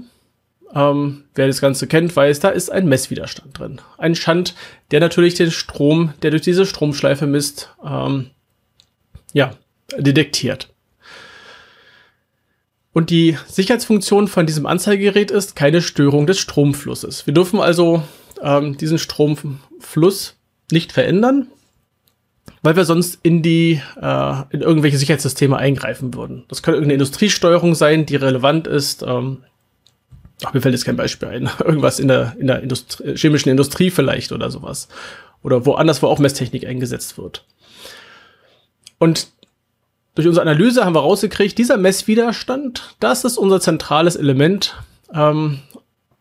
Ähm, 0.75 1.25
wer 1.35 1.47
das 1.47 1.61
Ganze 1.61 1.87
kennt, 1.87 2.15
weiß, 2.15 2.41
da 2.41 2.51
ist 2.51 2.71
ein 2.71 2.89
Messwiderstand 2.89 3.59
drin. 3.59 3.81
Ein 3.99 4.15
Schand, 4.15 4.55
der 4.91 5.01
natürlich 5.01 5.35
den 5.35 5.51
Strom, 5.51 6.15
der 6.23 6.31
durch 6.31 6.43
diese 6.43 6.67
Stromschleife 6.67 7.27
misst, 7.27 7.71
ähm, 7.85 8.31
ja, 9.33 9.53
detektiert. 9.97 10.69
Und 12.93 13.11
die 13.11 13.37
Sicherheitsfunktion 13.47 14.29
von 14.29 14.47
diesem 14.47 14.67
Anzeigegerät 14.67 15.31
ist 15.31 15.55
keine 15.55 15.83
Störung 15.83 16.27
des 16.27 16.39
Stromflusses. 16.39 17.27
Wir 17.27 17.35
dürfen 17.35 17.61
also 17.61 18.03
ähm, 18.43 18.77
diesen 18.77 18.99
Stromfluss 18.99 20.37
nicht 20.71 20.93
verändern 20.93 21.49
weil 22.63 22.77
wir 22.77 22.85
sonst 22.85 23.19
in 23.23 23.43
die, 23.43 23.81
äh, 24.01 24.35
in 24.51 24.61
irgendwelche 24.61 24.99
Sicherheitssysteme 24.99 25.57
eingreifen 25.57 26.15
würden. 26.15 26.45
Das 26.49 26.63
könnte 26.63 26.77
irgendeine 26.77 26.95
Industriesteuerung 26.95 27.75
sein, 27.75 28.07
die 28.07 28.17
relevant 28.17 28.67
ist. 28.67 29.03
Ähm, 29.03 29.45
ach, 30.45 30.55
mir 30.55 30.61
fällt 30.61 30.75
jetzt 30.75 30.85
kein 30.85 30.97
Beispiel 30.97 31.29
ein. 31.29 31.51
Irgendwas 31.65 31.99
in 31.99 32.09
der, 32.09 32.37
in 32.39 32.47
der 32.47 32.63
Industrie, 32.63 33.17
chemischen 33.17 33.51
Industrie 33.51 33.91
vielleicht 33.91 34.33
oder 34.33 34.51
sowas. 34.51 34.89
Oder 35.43 35.65
woanders, 35.67 36.03
wo 36.03 36.07
auch 36.07 36.19
Messtechnik 36.19 36.67
eingesetzt 36.67 37.17
wird. 37.19 37.45
Und 38.99 39.29
durch 40.15 40.27
unsere 40.27 40.43
Analyse 40.43 40.85
haben 40.85 40.95
wir 40.95 41.01
rausgekriegt, 41.01 41.57
dieser 41.57 41.77
Messwiderstand, 41.77 42.95
das 43.01 43.25
ist 43.25 43.39
unser 43.39 43.61
zentrales 43.61 44.17
Element, 44.17 44.77
ähm, 45.15 45.61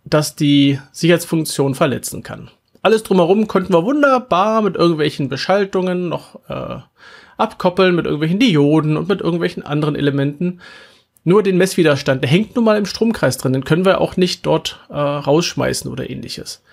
das 0.05 0.35
die 0.35 0.79
Sicherheitsfunktion 0.91 1.75
verletzen 1.75 2.23
kann. 2.23 2.49
Alles 2.81 3.03
drumherum 3.03 3.47
konnten 3.47 3.73
wir 3.73 3.83
wunderbar 3.83 4.61
mit 4.61 4.75
irgendwelchen 4.75 5.27
Beschaltungen 5.27 6.07
noch 6.07 6.39
äh, 6.47 6.77
abkoppeln, 7.37 7.95
mit 7.95 8.05
irgendwelchen 8.05 8.39
Dioden 8.39 8.95
und 8.95 9.09
mit 9.09 9.21
irgendwelchen 9.21 9.63
anderen 9.63 9.95
Elementen. 9.95 10.61
Nur 11.23 11.43
den 11.43 11.57
Messwiderstand, 11.57 12.23
der 12.23 12.29
hängt 12.29 12.55
nun 12.55 12.65
mal 12.65 12.77
im 12.77 12.85
Stromkreis 12.85 13.37
drin, 13.37 13.53
den 13.53 13.65
können 13.65 13.85
wir 13.85 14.01
auch 14.01 14.17
nicht 14.17 14.45
dort 14.45 14.79
äh, 14.89 14.93
rausschmeißen 14.93 15.91
oder 15.91 16.09
ähnliches. 16.09 16.63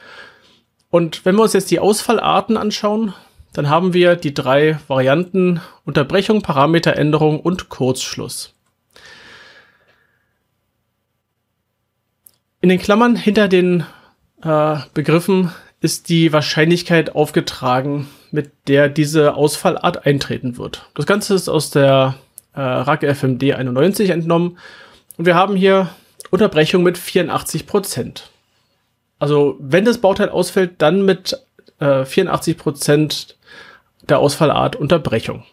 Und 0.91 1.25
wenn 1.25 1.35
wir 1.35 1.43
uns 1.43 1.53
jetzt 1.53 1.71
die 1.71 1.81
Ausfallarten 1.81 2.57
anschauen, 2.57 3.13
dann 3.53 3.69
haben 3.69 3.93
wir 3.93 4.17
die 4.17 4.35
drei 4.35 4.79
Varianten 4.87 5.61
Unterbrechung, 5.85 6.43
Parameteränderung 6.43 7.41
und 7.41 7.69
Kurzschluss. 7.69 8.55
In 12.61 12.69
den 12.69 12.79
Klammern 12.79 13.17
hinter 13.17 13.49
den 13.49 13.85
äh, 14.43 14.77
Begriffen 14.95 15.53
ist 15.81 16.09
die 16.09 16.33
Wahrscheinlichkeit 16.33 17.15
aufgetragen, 17.15 18.09
mit 18.31 18.51
der 18.69 18.89
diese 18.89 19.35
Ausfallart 19.35 20.07
eintreten 20.07 20.57
wird. 20.57 20.89
Das 20.95 21.07
Ganze 21.07 21.35
ist 21.35 21.49
aus 21.49 21.71
der 21.71 22.17
äh, 22.57 22.61
RAG 22.61 23.05
FMD 23.05 23.55
91 23.55 24.11
entnommen 24.11 24.59
und 25.17 25.27
wir 25.27 25.35
haben 25.35 25.55
hier 25.55 25.91
Unterbrechung 26.31 26.83
mit 26.83 26.99
84 26.99 27.67
Prozent. 27.67 28.31
Also 29.19 29.57
wenn 29.61 29.85
das 29.85 29.99
Bauteil 29.99 30.29
ausfällt, 30.29 30.75
dann 30.79 31.05
mit 31.05 31.41
äh, 31.79 32.05
84 32.05 32.59
Prozent 32.59 33.37
der 34.09 34.19
Ausfallart 34.19 34.77
Unterbrechung. 34.77 35.45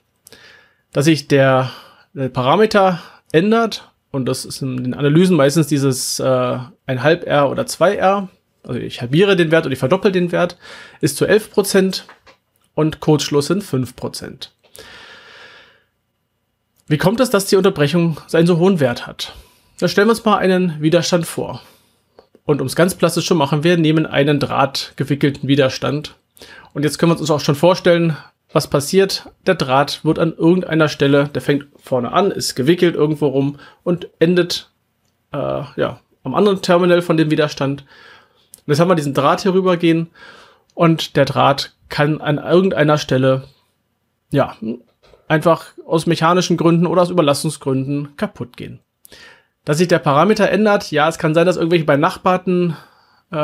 Dass 0.91 1.05
sich 1.05 1.27
der, 1.27 1.71
der 2.13 2.29
Parameter 2.29 3.01
ändert 3.31 3.89
und 4.11 4.25
das 4.25 4.45
ist 4.45 4.61
in 4.61 4.83
den 4.83 4.93
Analysen 4.93 5.35
meistens 5.35 5.67
dieses 5.67 6.19
äh, 6.19 6.23
1,5 6.23 7.23
R 7.23 7.49
oder 7.49 7.65
2 7.65 7.95
R, 7.95 8.29
also 8.63 8.79
ich 8.79 9.01
halbiere 9.01 9.35
den 9.35 9.51
Wert 9.51 9.65
und 9.65 9.71
ich 9.71 9.79
verdoppel 9.79 10.11
den 10.11 10.31
Wert, 10.31 10.57
ist 11.01 11.17
zu 11.17 11.25
11% 11.25 12.03
und 12.75 12.99
Kurzschluss 12.99 13.47
sind 13.47 13.63
5%. 13.63 14.49
Wie 16.93 16.99
kommt 16.99 17.19
es, 17.19 17.31
dass 17.31 17.47
die 17.47 17.55
Unterbrechung 17.55 18.19
einen 18.33 18.45
so 18.45 18.59
hohen 18.59 18.79
Wert 18.79 19.07
hat? 19.07 19.33
Da 19.79 19.87
stellen 19.87 20.05
wir 20.05 20.11
uns 20.11 20.25
mal 20.25 20.37
einen 20.37 20.79
Widerstand 20.79 21.25
vor. 21.25 21.59
Und 22.45 22.61
um 22.61 22.67
es 22.67 22.75
ganz 22.75 22.93
plastisch 22.93 23.25
zu 23.25 23.33
machen, 23.33 23.63
wir 23.63 23.77
nehmen 23.77 24.05
einen 24.05 24.39
drahtgewickelten 24.39 25.49
Widerstand. 25.49 26.13
Und 26.75 26.83
jetzt 26.83 26.99
können 26.99 27.11
wir 27.11 27.19
uns 27.19 27.31
auch 27.31 27.39
schon 27.39 27.55
vorstellen, 27.55 28.15
was 28.51 28.67
passiert. 28.67 29.27
Der 29.47 29.55
Draht 29.55 30.05
wird 30.05 30.19
an 30.19 30.35
irgendeiner 30.37 30.87
Stelle, 30.87 31.29
der 31.29 31.41
fängt 31.41 31.65
vorne 31.81 32.11
an, 32.11 32.29
ist 32.29 32.53
gewickelt 32.53 32.93
irgendwo 32.93 33.25
rum 33.25 33.57
und 33.83 34.09
endet 34.19 34.69
äh, 35.31 35.63
ja, 35.75 35.99
am 36.23 36.35
anderen 36.35 36.61
Terminal 36.61 37.01
von 37.01 37.17
dem 37.17 37.31
Widerstand. 37.31 37.81
Und 37.81 38.67
jetzt 38.67 38.79
haben 38.79 38.89
wir 38.89 38.93
diesen 38.93 39.15
Draht 39.15 39.41
hier 39.41 39.55
rübergehen 39.55 40.11
und 40.75 41.15
der 41.15 41.25
Draht 41.25 41.73
kann 41.89 42.21
an 42.21 42.37
irgendeiner 42.37 42.99
Stelle, 42.99 43.45
ja, 44.29 44.55
einfach 45.27 45.67
aus 45.85 46.05
mechanischen 46.05 46.57
Gründen 46.57 46.87
oder 46.87 47.01
aus 47.01 47.09
Überlastungsgründen 47.09 48.15
kaputt 48.17 48.57
gehen. 48.57 48.79
Dass 49.65 49.77
sich 49.77 49.87
der 49.87 49.99
Parameter 49.99 50.49
ändert, 50.49 50.91
ja, 50.91 51.07
es 51.07 51.17
kann 51.17 51.33
sein, 51.33 51.45
dass 51.45 51.57
irgendwelche 51.57 51.85
benachbarten 51.85 52.75
äh, 53.31 53.37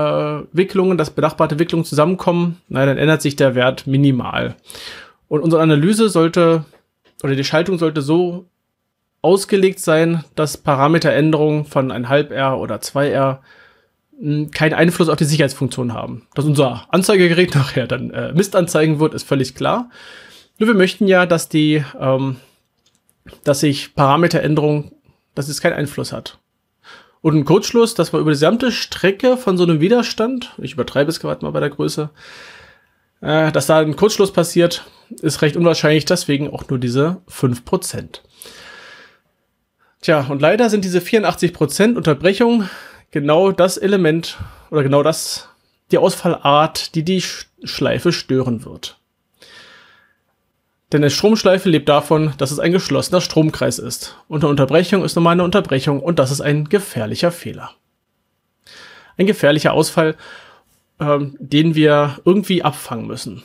Wicklungen, 0.51 0.97
dass 0.97 1.11
benachbarte 1.11 1.59
Wicklungen 1.59 1.85
zusammenkommen, 1.85 2.61
naja, 2.67 2.87
dann 2.87 2.97
ändert 2.97 3.21
sich 3.21 3.35
der 3.35 3.55
Wert 3.55 3.87
minimal. 3.87 4.55
Und 5.27 5.41
unsere 5.41 5.61
Analyse 5.61 6.09
sollte, 6.09 6.65
oder 7.23 7.35
die 7.35 7.43
Schaltung 7.43 7.77
sollte 7.77 8.01
so 8.01 8.45
ausgelegt 9.21 9.79
sein, 9.79 10.23
dass 10.35 10.57
Parameteränderungen 10.57 11.65
von 11.65 11.91
1,5 11.91 12.31
R 12.31 12.59
oder 12.59 12.81
2 12.81 13.09
R 13.09 13.41
keinen 14.51 14.73
Einfluss 14.73 15.09
auf 15.09 15.15
die 15.15 15.25
Sicherheitsfunktion 15.25 15.93
haben. 15.93 16.27
Dass 16.35 16.45
unser 16.45 16.85
Anzeigegerät 16.89 17.55
nachher 17.55 17.87
dann 17.87 18.11
äh, 18.11 18.33
Mist 18.33 18.55
anzeigen 18.55 18.99
wird, 18.99 19.13
ist 19.13 19.27
völlig 19.27 19.55
klar. 19.55 19.89
Nur 20.59 20.67
wir 20.67 20.75
möchten 20.75 21.07
ja, 21.07 21.25
dass 21.25 21.47
die, 21.47 21.83
ähm, 21.99 22.35
dass 23.45 23.61
sich 23.61 23.95
Parameteränderung, 23.95 24.91
dass 25.33 25.47
es 25.47 25.61
keinen 25.61 25.73
Einfluss 25.73 26.11
hat. 26.11 26.37
Und 27.21 27.35
ein 27.35 27.45
Kurzschluss, 27.45 27.95
dass 27.95 28.11
man 28.11 28.21
über 28.21 28.31
die 28.31 28.35
gesamte 28.35 28.71
Strecke 28.71 29.37
von 29.37 29.57
so 29.57 29.63
einem 29.63 29.79
Widerstand, 29.79 30.53
ich 30.57 30.73
übertreibe 30.73 31.09
es 31.09 31.19
gerade 31.19 31.43
mal 31.43 31.51
bei 31.51 31.61
der 31.61 31.69
Größe, 31.69 32.09
äh, 33.21 33.51
dass 33.53 33.67
da 33.67 33.79
ein 33.79 33.95
Kurzschluss 33.95 34.33
passiert, 34.33 34.85
ist 35.21 35.41
recht 35.41 35.55
unwahrscheinlich, 35.55 36.05
deswegen 36.05 36.53
auch 36.53 36.67
nur 36.69 36.77
diese 36.77 37.21
5%. 37.29 38.21
Tja, 40.01 40.27
und 40.29 40.41
leider 40.41 40.69
sind 40.69 40.83
diese 40.83 40.99
84% 40.99 41.95
Unterbrechung 41.95 42.69
genau 43.11 43.51
das 43.51 43.77
Element 43.77 44.37
oder 44.71 44.83
genau 44.83 45.03
das, 45.03 45.49
die 45.91 45.97
Ausfallart, 45.97 46.95
die 46.95 47.03
die 47.03 47.23
Schleife 47.63 48.11
stören 48.11 48.65
wird. 48.65 48.98
Denn 50.91 51.03
eine 51.03 51.11
Stromschleife 51.11 51.69
lebt 51.69 51.87
davon, 51.87 52.33
dass 52.37 52.51
es 52.51 52.59
ein 52.59 52.71
geschlossener 52.71 53.21
Stromkreis 53.21 53.77
ist. 53.77 54.15
Und 54.27 54.43
eine 54.43 54.49
Unterbrechung 54.49 55.03
ist 55.03 55.15
normal 55.15 55.33
eine 55.33 55.43
Unterbrechung 55.43 55.99
und 55.99 56.17
das 56.17 56.31
ist 56.31 56.41
ein 56.41 56.67
gefährlicher 56.67 57.31
Fehler. 57.31 57.71
Ein 59.17 59.27
gefährlicher 59.27 59.73
Ausfall, 59.73 60.15
ähm, 60.99 61.37
den 61.39 61.75
wir 61.75 62.19
irgendwie 62.25 62.63
abfangen 62.63 63.05
müssen. 63.05 63.43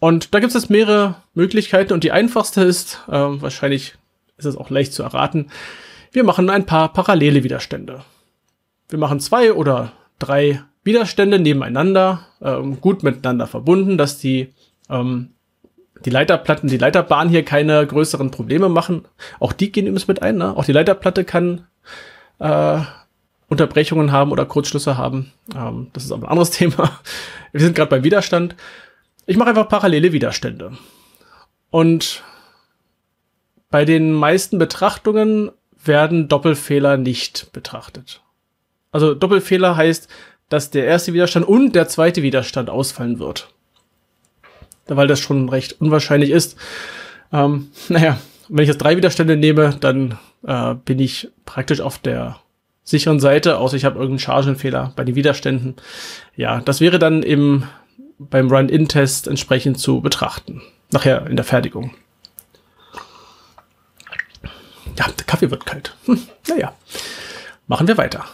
Und 0.00 0.34
da 0.34 0.38
gibt 0.38 0.54
es 0.54 0.62
jetzt 0.62 0.70
mehrere 0.70 1.16
Möglichkeiten 1.34 1.92
und 1.92 2.04
die 2.04 2.12
einfachste 2.12 2.62
ist, 2.62 3.00
äh, 3.08 3.12
wahrscheinlich 3.12 3.94
ist 4.36 4.44
es 4.44 4.56
auch 4.56 4.70
leicht 4.70 4.92
zu 4.92 5.02
erraten, 5.02 5.50
wir 6.12 6.24
machen 6.24 6.48
ein 6.48 6.66
paar 6.66 6.92
parallele 6.92 7.42
Widerstände. 7.42 8.04
Wir 8.88 8.98
machen 8.98 9.20
zwei 9.20 9.52
oder 9.52 9.92
drei 10.18 10.62
Widerstände 10.84 11.38
nebeneinander, 11.38 12.26
ähm, 12.40 12.80
gut 12.80 13.02
miteinander 13.02 13.46
verbunden, 13.46 13.98
dass 13.98 14.18
die, 14.18 14.54
ähm, 14.88 15.30
die 16.04 16.10
Leiterplatten, 16.10 16.68
die 16.68 16.78
Leiterbahn 16.78 17.28
hier 17.28 17.44
keine 17.44 17.86
größeren 17.86 18.30
Probleme 18.30 18.68
machen. 18.68 19.06
Auch 19.40 19.52
die 19.52 19.72
gehen 19.72 19.86
übrigens 19.86 20.08
mit 20.08 20.22
ein. 20.22 20.36
Ne? 20.36 20.56
Auch 20.56 20.64
die 20.64 20.72
Leiterplatte 20.72 21.24
kann 21.24 21.66
äh, 22.38 22.80
Unterbrechungen 23.48 24.12
haben 24.12 24.30
oder 24.32 24.46
Kurzschlüsse 24.46 24.96
haben. 24.96 25.32
Ähm, 25.54 25.88
das 25.92 26.04
ist 26.04 26.12
aber 26.12 26.26
ein 26.26 26.30
anderes 26.30 26.50
Thema. 26.52 27.00
Wir 27.52 27.60
sind 27.60 27.74
gerade 27.74 27.90
beim 27.90 28.04
Widerstand. 28.04 28.54
Ich 29.26 29.36
mache 29.36 29.50
einfach 29.50 29.68
parallele 29.68 30.12
Widerstände. 30.12 30.72
Und 31.70 32.22
bei 33.70 33.84
den 33.84 34.12
meisten 34.12 34.58
Betrachtungen 34.58 35.50
werden 35.84 36.28
Doppelfehler 36.28 36.96
nicht 36.96 37.52
betrachtet. 37.52 38.22
Also 38.90 39.14
Doppelfehler 39.14 39.76
heißt, 39.76 40.08
dass 40.48 40.70
der 40.70 40.86
erste 40.86 41.12
Widerstand 41.12 41.46
und 41.46 41.74
der 41.74 41.88
zweite 41.88 42.22
Widerstand 42.22 42.70
ausfallen 42.70 43.18
wird. 43.18 43.52
Weil 44.88 45.06
das 45.06 45.20
schon 45.20 45.48
recht 45.48 45.80
unwahrscheinlich 45.80 46.30
ist. 46.30 46.56
Ähm, 47.32 47.68
naja, 47.88 48.18
wenn 48.48 48.62
ich 48.62 48.68
jetzt 48.68 48.78
drei 48.78 48.96
Widerstände 48.96 49.36
nehme, 49.36 49.76
dann 49.78 50.18
äh, 50.46 50.74
bin 50.74 50.98
ich 50.98 51.28
praktisch 51.44 51.80
auf 51.80 51.98
der 51.98 52.40
sicheren 52.84 53.20
Seite, 53.20 53.58
außer 53.58 53.76
ich 53.76 53.84
habe 53.84 53.98
irgendeinen 53.98 54.20
Chargenfehler 54.20 54.92
bei 54.96 55.04
den 55.04 55.14
Widerständen. 55.14 55.76
Ja, 56.36 56.60
das 56.62 56.80
wäre 56.80 56.98
dann 56.98 57.22
im, 57.22 57.64
beim 58.18 58.48
Run-In-Test 58.48 59.28
entsprechend 59.28 59.78
zu 59.78 60.00
betrachten. 60.00 60.62
Nachher 60.90 61.26
in 61.26 61.36
der 61.36 61.44
Fertigung. 61.44 61.94
Ja, 64.98 65.06
der 65.06 65.26
Kaffee 65.26 65.50
wird 65.50 65.66
kalt. 65.66 65.94
Hm, 66.06 66.22
naja, 66.48 66.72
machen 67.66 67.86
wir 67.86 67.98
weiter. 67.98 68.24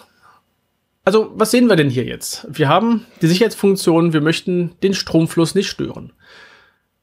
Also, 1.05 1.33
was 1.35 1.51
sehen 1.51 1.69
wir 1.69 1.77
denn 1.77 1.91
hier 1.91 2.05
jetzt? 2.05 2.47
Wir 2.49 2.69
haben 2.69 3.05
die 3.21 3.27
Sicherheitsfunktion, 3.27 4.15
wir 4.15 4.23
möchten 4.23 4.75
den 4.83 4.95
Stromfluss 4.95 5.55
nicht 5.55 5.69
stören. 5.69 6.13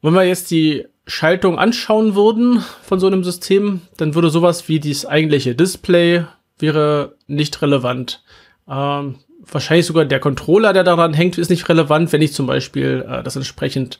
Wenn 0.02 0.14
wir 0.14 0.24
jetzt 0.24 0.52
die 0.52 0.86
Schaltung 1.06 1.60
anschauen 1.60 2.16
würden 2.16 2.64
von 2.84 3.00
so 3.00 3.08
einem 3.08 3.24
System, 3.24 3.82
dann 3.98 4.16
würde 4.16 4.30
sowas 4.30 4.68
wie 4.68 4.80
dieses 4.80 5.06
eigentliche 5.06 5.56
Display 5.56 6.26
wäre 6.58 7.16
nicht 7.28 7.62
relevant. 7.62 8.24
Ähm, 8.68 9.16
wahrscheinlich 9.40 9.86
sogar 9.86 10.06
der 10.06 10.20
Controller, 10.20 10.74
der 10.74 10.84
daran 10.84 11.14
hängt, 11.14 11.38
ist 11.38 11.50
nicht 11.50 11.68
relevant, 11.70 12.12
wenn 12.12 12.22
ich 12.22 12.34
zum 12.34 12.48
Beispiel 12.48 13.06
äh, 13.08 13.24
das 13.24 13.36
entsprechend 13.36 14.00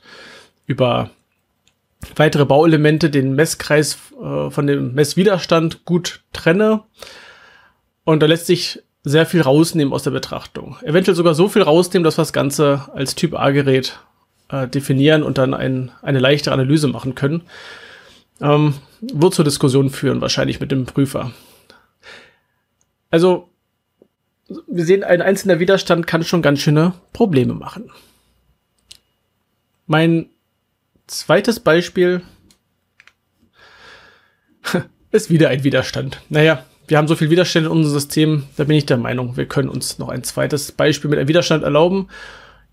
über 0.66 1.10
weitere 2.16 2.46
Bauelemente 2.46 3.10
den 3.10 3.36
Messkreis 3.36 3.98
äh, 4.22 4.50
von 4.50 4.68
dem 4.68 4.94
Messwiderstand 4.94 5.86
gut 5.86 6.22
trenne. 6.34 6.84
Und 8.04 8.22
da 8.22 8.26
lässt 8.26 8.48
sich 8.48 8.82
sehr 9.04 9.26
viel 9.26 9.42
rausnehmen 9.42 9.94
aus 9.94 10.04
der 10.04 10.12
Betrachtung. 10.12 10.78
Eventuell 10.84 11.16
sogar 11.16 11.34
so 11.34 11.48
viel 11.48 11.64
rausnehmen, 11.64 12.04
dass 12.04 12.18
wir 12.18 12.24
das 12.24 12.34
Ganze 12.34 12.90
als 12.94 13.16
Typ 13.16 13.34
A-Gerät 13.34 14.00
äh, 14.52 14.68
definieren 14.68 15.24
und 15.24 15.38
dann 15.38 15.54
ein, 15.54 15.92
eine 16.02 16.20
leichte 16.20 16.52
Analyse 16.52 16.88
machen 16.88 17.16
können. 17.16 17.44
Ähm, 18.42 18.76
wird 19.02 19.34
zur 19.34 19.46
Diskussion 19.46 19.90
führen, 19.90 20.22
wahrscheinlich 20.22 20.60
mit 20.60 20.72
dem 20.72 20.86
Prüfer. 20.86 21.32
Also, 23.10 23.50
wir 24.68 24.86
sehen, 24.86 25.04
ein 25.04 25.22
einzelner 25.22 25.60
Widerstand 25.60 26.08
kann 26.08 26.24
schon 26.24 26.42
ganz 26.42 26.60
schöne 26.60 26.94
Probleme 27.14 27.54
machen. 27.54 27.92
Mein 29.86 30.30
zweites 31.08 31.60
Beispiel 31.60 32.22
ist 35.12 35.30
wieder 35.30 35.50
ein 35.50 35.64
Widerstand. 35.64 36.22
Naja, 36.30 36.66
wir 36.88 36.98
haben 36.98 37.08
so 37.08 37.16
viel 37.16 37.30
Widerstände 37.30 37.70
in 37.70 37.76
unserem 37.76 37.94
System, 37.94 38.44
da 38.58 38.64
bin 38.66 38.76
ich 38.76 38.86
der 38.86 38.98
Meinung, 38.98 39.38
wir 39.38 39.46
können 39.46 39.70
uns 39.70 40.00
noch 40.00 40.10
ein 40.10 40.24
zweites 40.24 40.72
Beispiel 40.72 41.10
mit 41.10 41.20
einem 41.20 41.28
Widerstand 41.28 41.64
erlauben. 41.64 42.10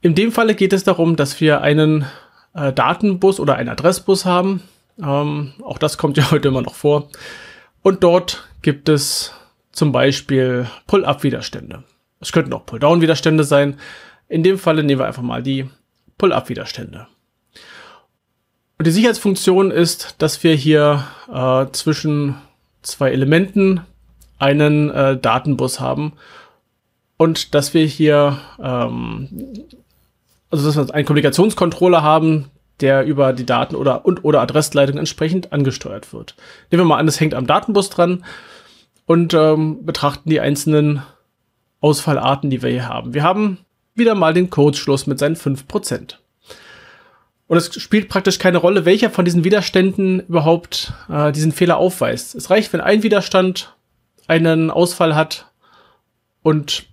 In 0.00 0.14
dem 0.14 0.30
Falle 0.32 0.54
geht 0.54 0.72
es 0.72 0.84
darum, 0.84 1.16
dass 1.16 1.40
wir 1.40 1.60
einen 1.60 2.06
äh, 2.54 2.72
Datenbus 2.72 3.40
oder 3.40 3.56
einen 3.56 3.68
Adressbus 3.68 4.24
haben. 4.24 4.62
Ähm, 5.02 5.52
auch 5.62 5.78
das 5.78 5.98
kommt 5.98 6.16
ja 6.16 6.30
heute 6.30 6.48
immer 6.48 6.62
noch 6.62 6.74
vor. 6.74 7.08
Und 7.82 8.02
dort 8.04 8.48
gibt 8.62 8.88
es 8.88 9.32
zum 9.72 9.92
Beispiel 9.92 10.66
Pull-Up-Widerstände. 10.86 11.84
Es 12.20 12.32
könnten 12.32 12.52
auch 12.52 12.66
Pull-Down-Widerstände 12.66 13.44
sein. 13.44 13.78
In 14.28 14.42
dem 14.42 14.58
Falle 14.58 14.82
nehmen 14.82 15.00
wir 15.00 15.06
einfach 15.06 15.22
mal 15.22 15.42
die 15.42 15.68
Pull-Up-Widerstände. 16.16 17.06
Und 18.78 18.86
die 18.86 18.92
Sicherheitsfunktion 18.92 19.70
ist, 19.70 20.16
dass 20.18 20.42
wir 20.44 20.54
hier 20.54 21.04
äh, 21.32 21.66
zwischen 21.72 22.36
zwei 22.82 23.10
Elementen 23.10 23.80
einen 24.38 24.90
äh, 24.90 25.16
Datenbus 25.16 25.80
haben 25.80 26.12
und 27.16 27.54
dass 27.54 27.74
wir 27.74 27.84
hier 27.84 28.38
ähm, 28.62 29.28
also 30.50 30.66
dass 30.66 30.76
wir 30.76 30.94
einen 30.94 31.06
Kommunikationscontroller 31.06 32.02
haben, 32.02 32.50
der 32.80 33.04
über 33.04 33.32
die 33.32 33.46
Daten 33.46 33.74
oder 33.74 34.04
und 34.04 34.24
oder 34.24 34.40
Adressleitung 34.40 34.98
entsprechend 34.98 35.52
angesteuert 35.52 36.12
wird. 36.12 36.36
Nehmen 36.70 36.82
wir 36.82 36.86
mal 36.86 36.98
an, 36.98 37.08
es 37.08 37.20
hängt 37.20 37.34
am 37.34 37.46
Datenbus 37.46 37.90
dran 37.90 38.24
und 39.06 39.34
ähm, 39.34 39.84
betrachten 39.84 40.30
die 40.30 40.40
einzelnen 40.40 41.02
Ausfallarten, 41.80 42.50
die 42.50 42.62
wir 42.62 42.70
hier 42.70 42.88
haben. 42.88 43.14
Wir 43.14 43.22
haben 43.22 43.58
wieder 43.94 44.14
mal 44.14 44.34
den 44.34 44.50
Codeschluss 44.50 45.06
mit 45.06 45.18
seinen 45.18 45.36
5%. 45.36 46.14
Und 47.48 47.56
es 47.56 47.80
spielt 47.80 48.08
praktisch 48.08 48.38
keine 48.38 48.58
Rolle, 48.58 48.84
welcher 48.84 49.10
von 49.10 49.24
diesen 49.24 49.42
Widerständen 49.42 50.20
überhaupt 50.20 50.92
äh, 51.08 51.32
diesen 51.32 51.52
Fehler 51.52 51.78
aufweist. 51.78 52.34
Es 52.34 52.50
reicht, 52.50 52.72
wenn 52.72 52.82
ein 52.82 53.02
Widerstand 53.02 53.74
einen 54.26 54.70
Ausfall 54.70 55.16
hat 55.16 55.46
und 56.42 56.86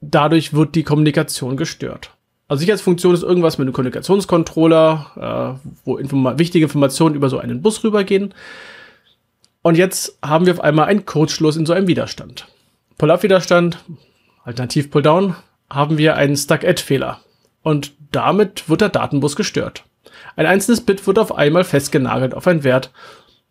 dadurch 0.00 0.54
wird 0.54 0.74
die 0.74 0.82
Kommunikation 0.82 1.56
gestört. 1.56 2.15
Also 2.48 2.60
Sicherheitsfunktion 2.60 3.14
ist 3.14 3.22
irgendwas 3.22 3.58
mit 3.58 3.66
einem 3.66 3.72
Kommunikationscontroller, 3.72 5.58
äh, 5.64 5.68
wo 5.84 5.96
inform 5.96 6.38
wichtige 6.38 6.66
Informationen 6.66 7.16
über 7.16 7.28
so 7.28 7.38
einen 7.38 7.60
Bus 7.60 7.82
rübergehen. 7.82 8.34
Und 9.62 9.76
jetzt 9.76 10.18
haben 10.24 10.46
wir 10.46 10.52
auf 10.52 10.60
einmal 10.60 10.86
einen 10.86 11.06
Codeschluss 11.06 11.56
in 11.56 11.66
so 11.66 11.72
einem 11.72 11.88
Widerstand. 11.88 12.46
Pull-up-Widerstand, 12.98 13.78
alternativ 14.44 14.90
Pull-down, 14.90 15.34
haben 15.68 15.98
wir 15.98 16.14
einen 16.14 16.36
Stuck-Add-Fehler. 16.36 17.20
Und 17.62 17.92
damit 18.12 18.68
wird 18.68 18.80
der 18.80 18.90
Datenbus 18.90 19.34
gestört. 19.34 19.84
Ein 20.36 20.46
einzelnes 20.46 20.82
Bit 20.82 21.06
wird 21.06 21.18
auf 21.18 21.34
einmal 21.34 21.64
festgenagelt 21.64 22.34
auf 22.34 22.46
einen 22.46 22.62
Wert 22.62 22.92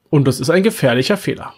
und 0.09 0.25
das 0.25 0.39
ist 0.39 0.49
ein 0.49 0.63
gefährlicher 0.63 1.17
Fehler. 1.17 1.53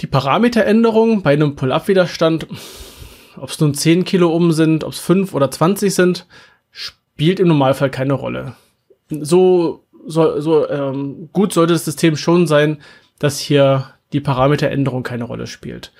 Die 0.00 0.08
Parameteränderung 0.08 1.22
bei 1.22 1.34
einem 1.34 1.54
Pull-up-Widerstand, 1.54 2.48
ob 3.36 3.50
es 3.50 3.60
nun 3.60 3.74
10 3.74 4.04
Kilo 4.04 4.30
oben 4.30 4.52
sind, 4.52 4.84
ob 4.84 4.92
es 4.92 4.98
5 5.00 5.34
oder 5.34 5.50
20 5.50 5.94
sind, 5.94 6.26
spielt 6.70 7.40
im 7.40 7.48
Normalfall 7.48 7.90
keine 7.90 8.14
Rolle. 8.14 8.54
So, 9.08 9.84
so, 10.06 10.40
so 10.40 10.68
ähm, 10.68 11.28
gut 11.32 11.52
sollte 11.52 11.72
das 11.72 11.84
System 11.84 12.16
schon 12.16 12.46
sein, 12.46 12.80
dass 13.18 13.38
hier 13.38 13.90
die 14.12 14.20
Parameteränderung 14.20 15.02
keine 15.02 15.24
Rolle 15.24 15.46
spielt. 15.46 15.92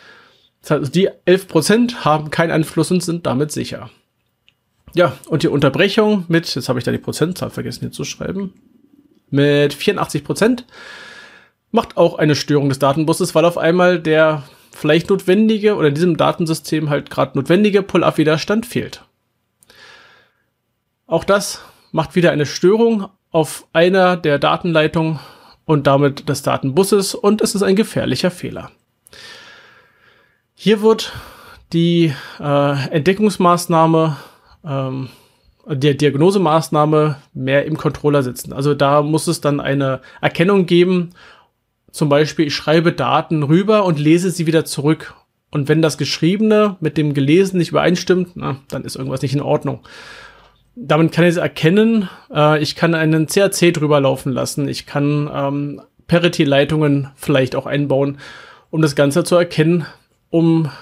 Das 0.63 0.71
heißt, 0.71 0.81
also 0.81 0.93
die 0.93 1.11
11% 1.11 2.05
haben 2.05 2.31
keinen 2.31 2.51
Einfluss 2.51 2.91
und 2.91 3.03
sind 3.03 3.27
damit 3.27 3.53
sicher. 3.53 3.91
Ja, 4.95 5.13
und 5.29 5.43
die 5.43 5.49
Unterbrechung 5.49 6.25
mit, 6.29 6.55
jetzt 6.55 6.69
habe 6.69 6.79
ich 6.79 6.85
da 6.85 6.93
die 6.93 6.99
Prozentzahl 6.99 7.51
vergessen 7.51 7.81
hier 7.81 7.93
zu 7.93 8.05
schreiben, 8.05 8.55
mit 9.31 9.75
84% 9.75 10.65
macht 11.73 11.97
auch 11.97 12.15
eine 12.15 12.37
Störung 12.37 12.69
des 12.69 12.79
Datenbusses, 12.79 13.35
weil 13.35 13.45
auf 13.45 13.59
einmal 13.59 13.99
der 13.99 14.45
vielleicht 14.75 15.11
notwendige 15.11 15.77
oder 15.77 15.89
in 15.89 15.95
diesem 15.95 16.17
Datensystem 16.17 16.91
halt 16.91 17.11
gerade 17.11 17.39
notwendige 17.39 17.83
Pull-up-Widerstand 17.83 18.67
fehlt. 18.67 19.05
Auch 21.07 21.25
das 21.25 21.63
macht 21.93 22.15
wieder 22.17 22.33
eine 22.33 22.47
Störung 22.47 23.09
auf 23.31 23.67
einer 23.73 24.17
der 24.17 24.39
Datenleitungen 24.39 25.19
und 25.65 25.87
damit 25.87 26.29
des 26.29 26.43
Datenbusses 26.43 27.15
und 27.15 27.41
es 27.41 27.55
ist 27.55 27.63
ein 27.63 27.77
gefährlicher 27.77 28.31
Fehler. 28.31 28.71
Hier 30.55 30.83
wird 30.83 31.13
die 31.73 32.15
äh, 32.41 32.89
Entdeckungsmaßnahme, 32.91 34.17
ähm, 34.65 35.09
der 35.67 35.95
Diagnosemaßnahme 35.95 37.17
mehr 37.33 37.65
im 37.65 37.77
Controller 37.77 38.23
sitzen. 38.23 38.53
Also 38.53 38.75
da 38.75 39.03
muss 39.03 39.27
es 39.27 39.41
dann 39.41 39.61
eine 39.61 40.01
Erkennung 40.21 40.67
geben. 40.67 41.11
Zum 41.95 42.09
Beispiel, 42.09 42.49
ich 42.49 42.57
schreibe 42.57 42.91
Daten 42.91 43.45
rüber 43.45 43.85
und 43.85 44.01
lese 44.01 44.33
sie 44.33 44.49
wieder 44.49 44.65
zurück. 44.65 45.15
Und 45.53 45.69
wenn 45.69 45.81
das 45.81 45.97
Geschriebene 45.97 46.77
mit 46.81 46.97
dem 46.97 47.15
Gelesenen 47.15 47.61
nicht 47.61 47.69
übereinstimmt, 47.69 48.31
na, 48.35 48.57
dann 48.67 48.83
ist 48.83 48.97
irgendwas 48.97 49.23
nicht 49.23 49.33
in 49.33 49.41
Ordnung. 49.41 49.79
Damit 50.75 51.13
kann 51.13 51.25
ich 51.25 51.37
erkennen, 51.37 52.09
äh, 52.35 52.61
ich 52.61 52.75
kann 52.75 52.97
einen 52.97 53.29
CAC 53.29 53.73
drüber 53.73 54.01
laufen 54.01 54.33
lassen, 54.33 54.67
ich 54.67 54.87
kann 54.87 55.31
ähm, 55.33 55.83
Parity-Leitungen 56.09 57.13
vielleicht 57.15 57.55
auch 57.55 57.67
einbauen, 57.67 58.19
um 58.71 58.83
das 58.83 58.97
Ganze 58.97 59.23
zu 59.23 59.37
erkennen, 59.37 59.87
um 60.31 60.73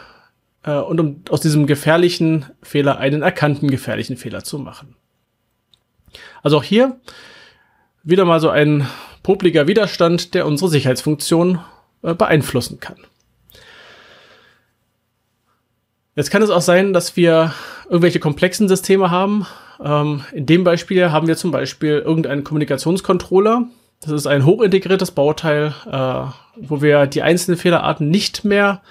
äh, 0.62 0.79
und 0.79 0.98
um 0.98 1.22
aus 1.29 1.42
diesem 1.42 1.66
gefährlichen 1.66 2.46
Fehler 2.62 2.96
einen 2.96 3.20
erkannten 3.20 3.70
gefährlichen 3.70 4.16
Fehler 4.16 4.44
zu 4.44 4.59
machen. 4.59 4.96
Also 6.42 6.57
auch 6.57 6.64
hier 6.64 6.96
wieder 8.03 8.25
mal 8.25 8.40
so 8.40 8.48
ein 8.48 8.87
popliger 9.22 9.66
Widerstand, 9.66 10.35
der 10.35 10.46
unsere 10.46 10.70
Sicherheitsfunktion 10.70 11.61
äh, 12.02 12.14
beeinflussen 12.14 12.80
kann. 12.80 12.96
Jetzt 16.14 16.30
kann 16.30 16.42
es 16.42 16.50
auch 16.50 16.61
sein, 16.61 16.92
dass 16.92 17.16
wir 17.16 17.54
irgendwelche 17.87 18.20
komplexen 18.20 18.68
Systeme 18.68 19.11
haben. 19.11 19.46
Ähm, 19.82 20.24
in 20.32 20.46
dem 20.46 20.62
Beispiel 20.62 21.11
haben 21.11 21.26
wir 21.26 21.37
zum 21.37 21.50
Beispiel 21.50 22.02
irgendeinen 22.04 22.44
Kommunikationscontroller. 22.44 23.66
Das 24.00 24.11
ist 24.11 24.26
ein 24.26 24.44
hochintegriertes 24.44 25.12
Bauteil, 25.12 25.74
äh, 25.90 26.24
wo 26.56 26.82
wir 26.82 27.06
die 27.06 27.22
einzelnen 27.22 27.56
Fehlerarten 27.56 28.11
nicht 28.11 28.44
mehr 28.44 28.82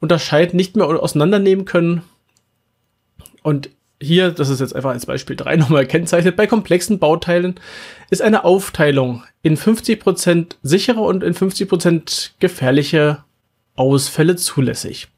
unterscheiden, 0.00 0.56
nicht 0.56 0.76
mehr 0.76 0.86
auseinandernehmen 0.86 1.66
können. 1.66 2.02
Und 3.42 3.70
hier, 4.00 4.30
das 4.30 4.48
ist 4.48 4.60
jetzt 4.60 4.74
einfach 4.74 4.90
als 4.90 5.06
Beispiel 5.06 5.36
3 5.36 5.56
nochmal 5.56 5.86
kennzeichnet, 5.86 6.36
bei 6.36 6.46
komplexen 6.46 6.98
Bauteilen 6.98 7.60
ist 8.10 8.22
eine 8.22 8.44
Aufteilung 8.44 9.24
in 9.42 9.56
50% 9.56 10.56
sichere 10.62 11.00
und 11.00 11.22
in 11.22 11.34
50% 11.34 12.30
gefährliche 12.38 13.24
Ausfälle 13.76 14.36
zulässig. 14.36 15.08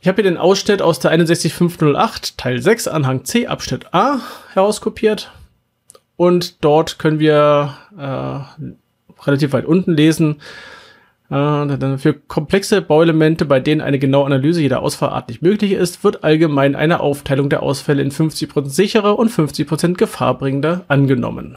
Ich 0.00 0.08
habe 0.08 0.20
hier 0.20 0.30
den 0.30 0.38
Ausschnitt 0.38 0.82
aus 0.82 0.98
der 0.98 1.12
61508 1.12 2.36
Teil 2.36 2.60
6 2.60 2.88
Anhang 2.88 3.24
C 3.24 3.46
Abschnitt 3.46 3.94
A 3.94 4.20
herauskopiert 4.52 5.30
und 6.16 6.64
dort 6.64 6.98
können 6.98 7.20
wir 7.20 7.76
äh, 7.96 9.24
relativ 9.24 9.52
weit 9.52 9.64
unten 9.64 9.94
lesen, 9.94 10.40
für 11.98 12.14
komplexe 12.28 12.82
Bauelemente, 12.82 13.46
bei 13.46 13.58
denen 13.58 13.80
eine 13.80 13.98
genaue 13.98 14.26
Analyse 14.26 14.60
jeder 14.60 14.82
Ausfallart 14.82 15.28
nicht 15.28 15.40
möglich 15.40 15.72
ist, 15.72 16.04
wird 16.04 16.24
allgemein 16.24 16.76
eine 16.76 17.00
Aufteilung 17.00 17.48
der 17.48 17.62
Ausfälle 17.62 18.02
in 18.02 18.10
50% 18.10 18.68
sichere 18.68 19.14
und 19.14 19.30
50% 19.30 19.94
gefahrbringende 19.94 20.84
angenommen. 20.88 21.56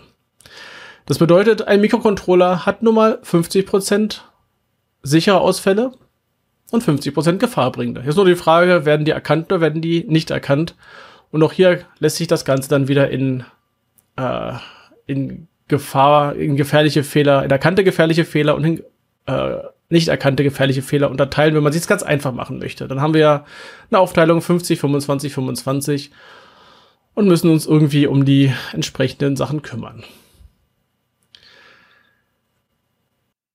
Das 1.06 1.18
bedeutet, 1.18 1.68
ein 1.68 1.82
Mikrocontroller 1.82 2.66
hat 2.66 2.84
nun 2.84 2.96
mal 2.96 3.20
50% 3.24 4.22
sichere 5.04 5.42
Ausfälle 5.42 5.92
und 6.72 6.84
50% 6.84 7.38
gefahrbringende. 7.38 8.02
Jetzt 8.06 8.16
nur 8.16 8.26
die 8.26 8.36
Frage, 8.36 8.86
werden 8.86 9.06
die 9.06 9.12
erkannt 9.12 9.52
oder 9.52 9.60
werden 9.60 9.82
die 9.82 10.06
nicht 10.08 10.32
erkannt? 10.32 10.76
Und 11.32 11.44
auch 11.44 11.52
hier 11.52 11.82
lässt 12.00 12.16
sich 12.16 12.28
das 12.28 12.46
Ganze 12.46 12.70
dann 12.70 12.88
wieder 12.88 13.10
in, 13.10 13.44
äh, 14.16 14.54
in 15.06 15.48
Gefahr, 15.68 16.36
in 16.36 16.56
gefährliche 16.56 17.04
Fehler, 17.04 17.44
in 17.44 17.52
erkannte 17.52 17.84
gefährliche 17.84 18.24
Fehler 18.24 18.56
und 18.56 18.64
in 18.64 18.84
äh, 19.26 19.58
nicht 19.90 20.08
erkannte 20.08 20.44
gefährliche 20.44 20.82
Fehler 20.82 21.12
unterteilen, 21.12 21.56
wenn 21.56 21.64
man 21.64 21.74
sich 21.74 21.88
ganz 21.88 22.04
einfach 22.04 22.34
machen 22.34 22.60
möchte. 22.60 22.88
Dann 22.88 23.02
haben 23.02 23.14
wir 23.14 23.22
ja 23.22 23.46
eine 23.90 24.00
Aufteilung 24.00 24.42
50, 24.42 24.80
25, 24.80 25.34
25 25.34 26.12
und 27.14 27.28
müssen 27.28 27.50
uns 27.50 27.66
irgendwie 27.66 28.08
um 28.08 28.26
die 28.26 28.52
entsprechenden 28.74 29.36
Sachen 29.36 29.62
kümmern. 29.62 30.04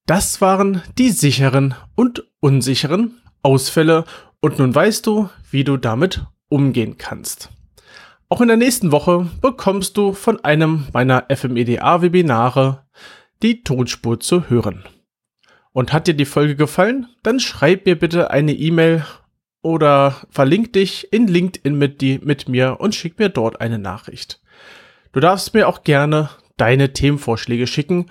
Das 0.05 0.41
waren 0.41 0.81
die 0.97 1.09
sicheren 1.09 1.75
und 1.95 2.25
unsicheren 2.39 3.21
Ausfälle 3.43 4.05
und 4.41 4.59
nun 4.59 4.73
weißt 4.73 5.05
du, 5.05 5.29
wie 5.51 5.63
du 5.63 5.77
damit 5.77 6.25
umgehen 6.49 6.97
kannst. 6.97 7.49
Auch 8.27 8.41
in 8.41 8.47
der 8.47 8.57
nächsten 8.57 8.91
Woche 8.91 9.29
bekommst 9.41 9.97
du 9.97 10.13
von 10.13 10.43
einem 10.43 10.87
meiner 10.93 11.25
FMEDA-Webinare 11.29 12.85
die 13.43 13.63
Tonspur 13.63 14.19
zu 14.19 14.49
hören. 14.49 14.83
Und 15.73 15.93
hat 15.93 16.07
dir 16.07 16.13
die 16.13 16.25
Folge 16.25 16.55
gefallen? 16.55 17.07
Dann 17.23 17.39
schreib 17.39 17.85
mir 17.85 17.97
bitte 17.97 18.31
eine 18.31 18.53
E-Mail 18.53 19.05
oder 19.61 20.15
verlink 20.29 20.73
dich 20.73 21.11
in 21.13 21.27
LinkedIn 21.27 21.77
mit, 21.77 22.01
die, 22.01 22.19
mit 22.19 22.49
mir 22.49 22.77
und 22.79 22.95
schick 22.95 23.19
mir 23.19 23.29
dort 23.29 23.61
eine 23.61 23.79
Nachricht. 23.79 24.41
Du 25.13 25.19
darfst 25.19 25.53
mir 25.53 25.67
auch 25.67 25.83
gerne 25.83 26.29
deine 26.57 26.93
Themenvorschläge 26.93 27.67
schicken 27.67 28.07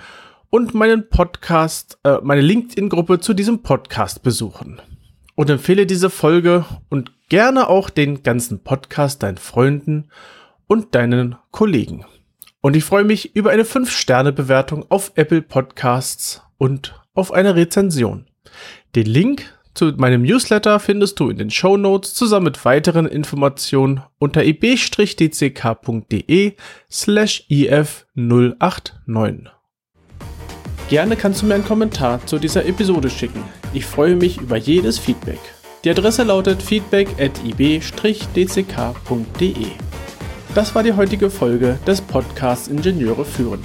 und 0.51 0.75
meinen 0.75 1.09
Podcast, 1.09 1.99
äh, 2.05 2.19
meine 2.23 2.41
LinkedIn-Gruppe 2.41 3.21
zu 3.21 3.35
diesem 3.35 3.63
Podcast 3.63 4.23
besuchen. 4.23 4.81
Und 5.35 5.49
empfehle 5.49 5.87
diese 5.87 6.11
Folge 6.11 6.65
und 6.89 7.13
gerne 7.29 7.69
auch 7.69 7.89
den 7.89 8.23
ganzen 8.23 8.63
Podcast 8.63 9.23
deinen 9.23 9.39
Freunden 9.39 10.11
und 10.67 10.95
deinen 10.95 11.37
Kollegen. 11.51 12.05
Und 12.61 12.77
ich 12.77 12.85
freue 12.85 13.05
mich 13.05 13.35
über 13.35 13.51
eine 13.51 13.63
5-Sterne-Bewertung 13.63 14.85
auf 14.91 15.13
Apple 15.15 15.41
Podcasts 15.41 16.43
und 16.59 17.00
auf 17.15 17.33
eine 17.33 17.57
Rezension. 17.57 18.27
Den 18.95 19.07
Link 19.07 19.53
zu 19.75 19.93
meinem 19.97 20.23
Newsletter 20.23 20.81
findest 20.81 21.21
du 21.21 21.31
in 21.31 21.37
den 21.39 21.51
Show 21.51 21.77
Notes 21.77 22.15
zusammen 22.15 22.47
mit 22.47 22.65
weiteren 22.65 23.07
Informationen 23.07 24.03
unter 24.19 24.45
ib-dck.de 24.45 24.97
slash 26.91 27.45
if089. 27.49 29.47
Gerne 30.89 31.15
kannst 31.17 31.43
du 31.43 31.47
mir 31.47 31.55
einen 31.55 31.65
Kommentar 31.65 32.27
zu 32.27 32.39
dieser 32.41 32.67
Episode 32.67 33.09
schicken. 33.11 33.45
Ich 33.73 33.87
freue 33.87 34.17
mich 34.17 34.41
über 34.41 34.57
jedes 34.57 34.99
Feedback. 34.99 35.39
Die 35.85 35.91
Adresse 35.91 36.25
lautet 36.25 36.61
feedback 36.61 37.09
at 37.21 37.31
ib-dck.de. 37.45 38.57
Das 40.55 40.75
war 40.75 40.83
die 40.83 40.95
heutige 40.95 41.31
Folge 41.31 41.79
des 41.87 42.01
Podcasts 42.01 42.67
Ingenieure 42.67 43.25
führen. 43.25 43.65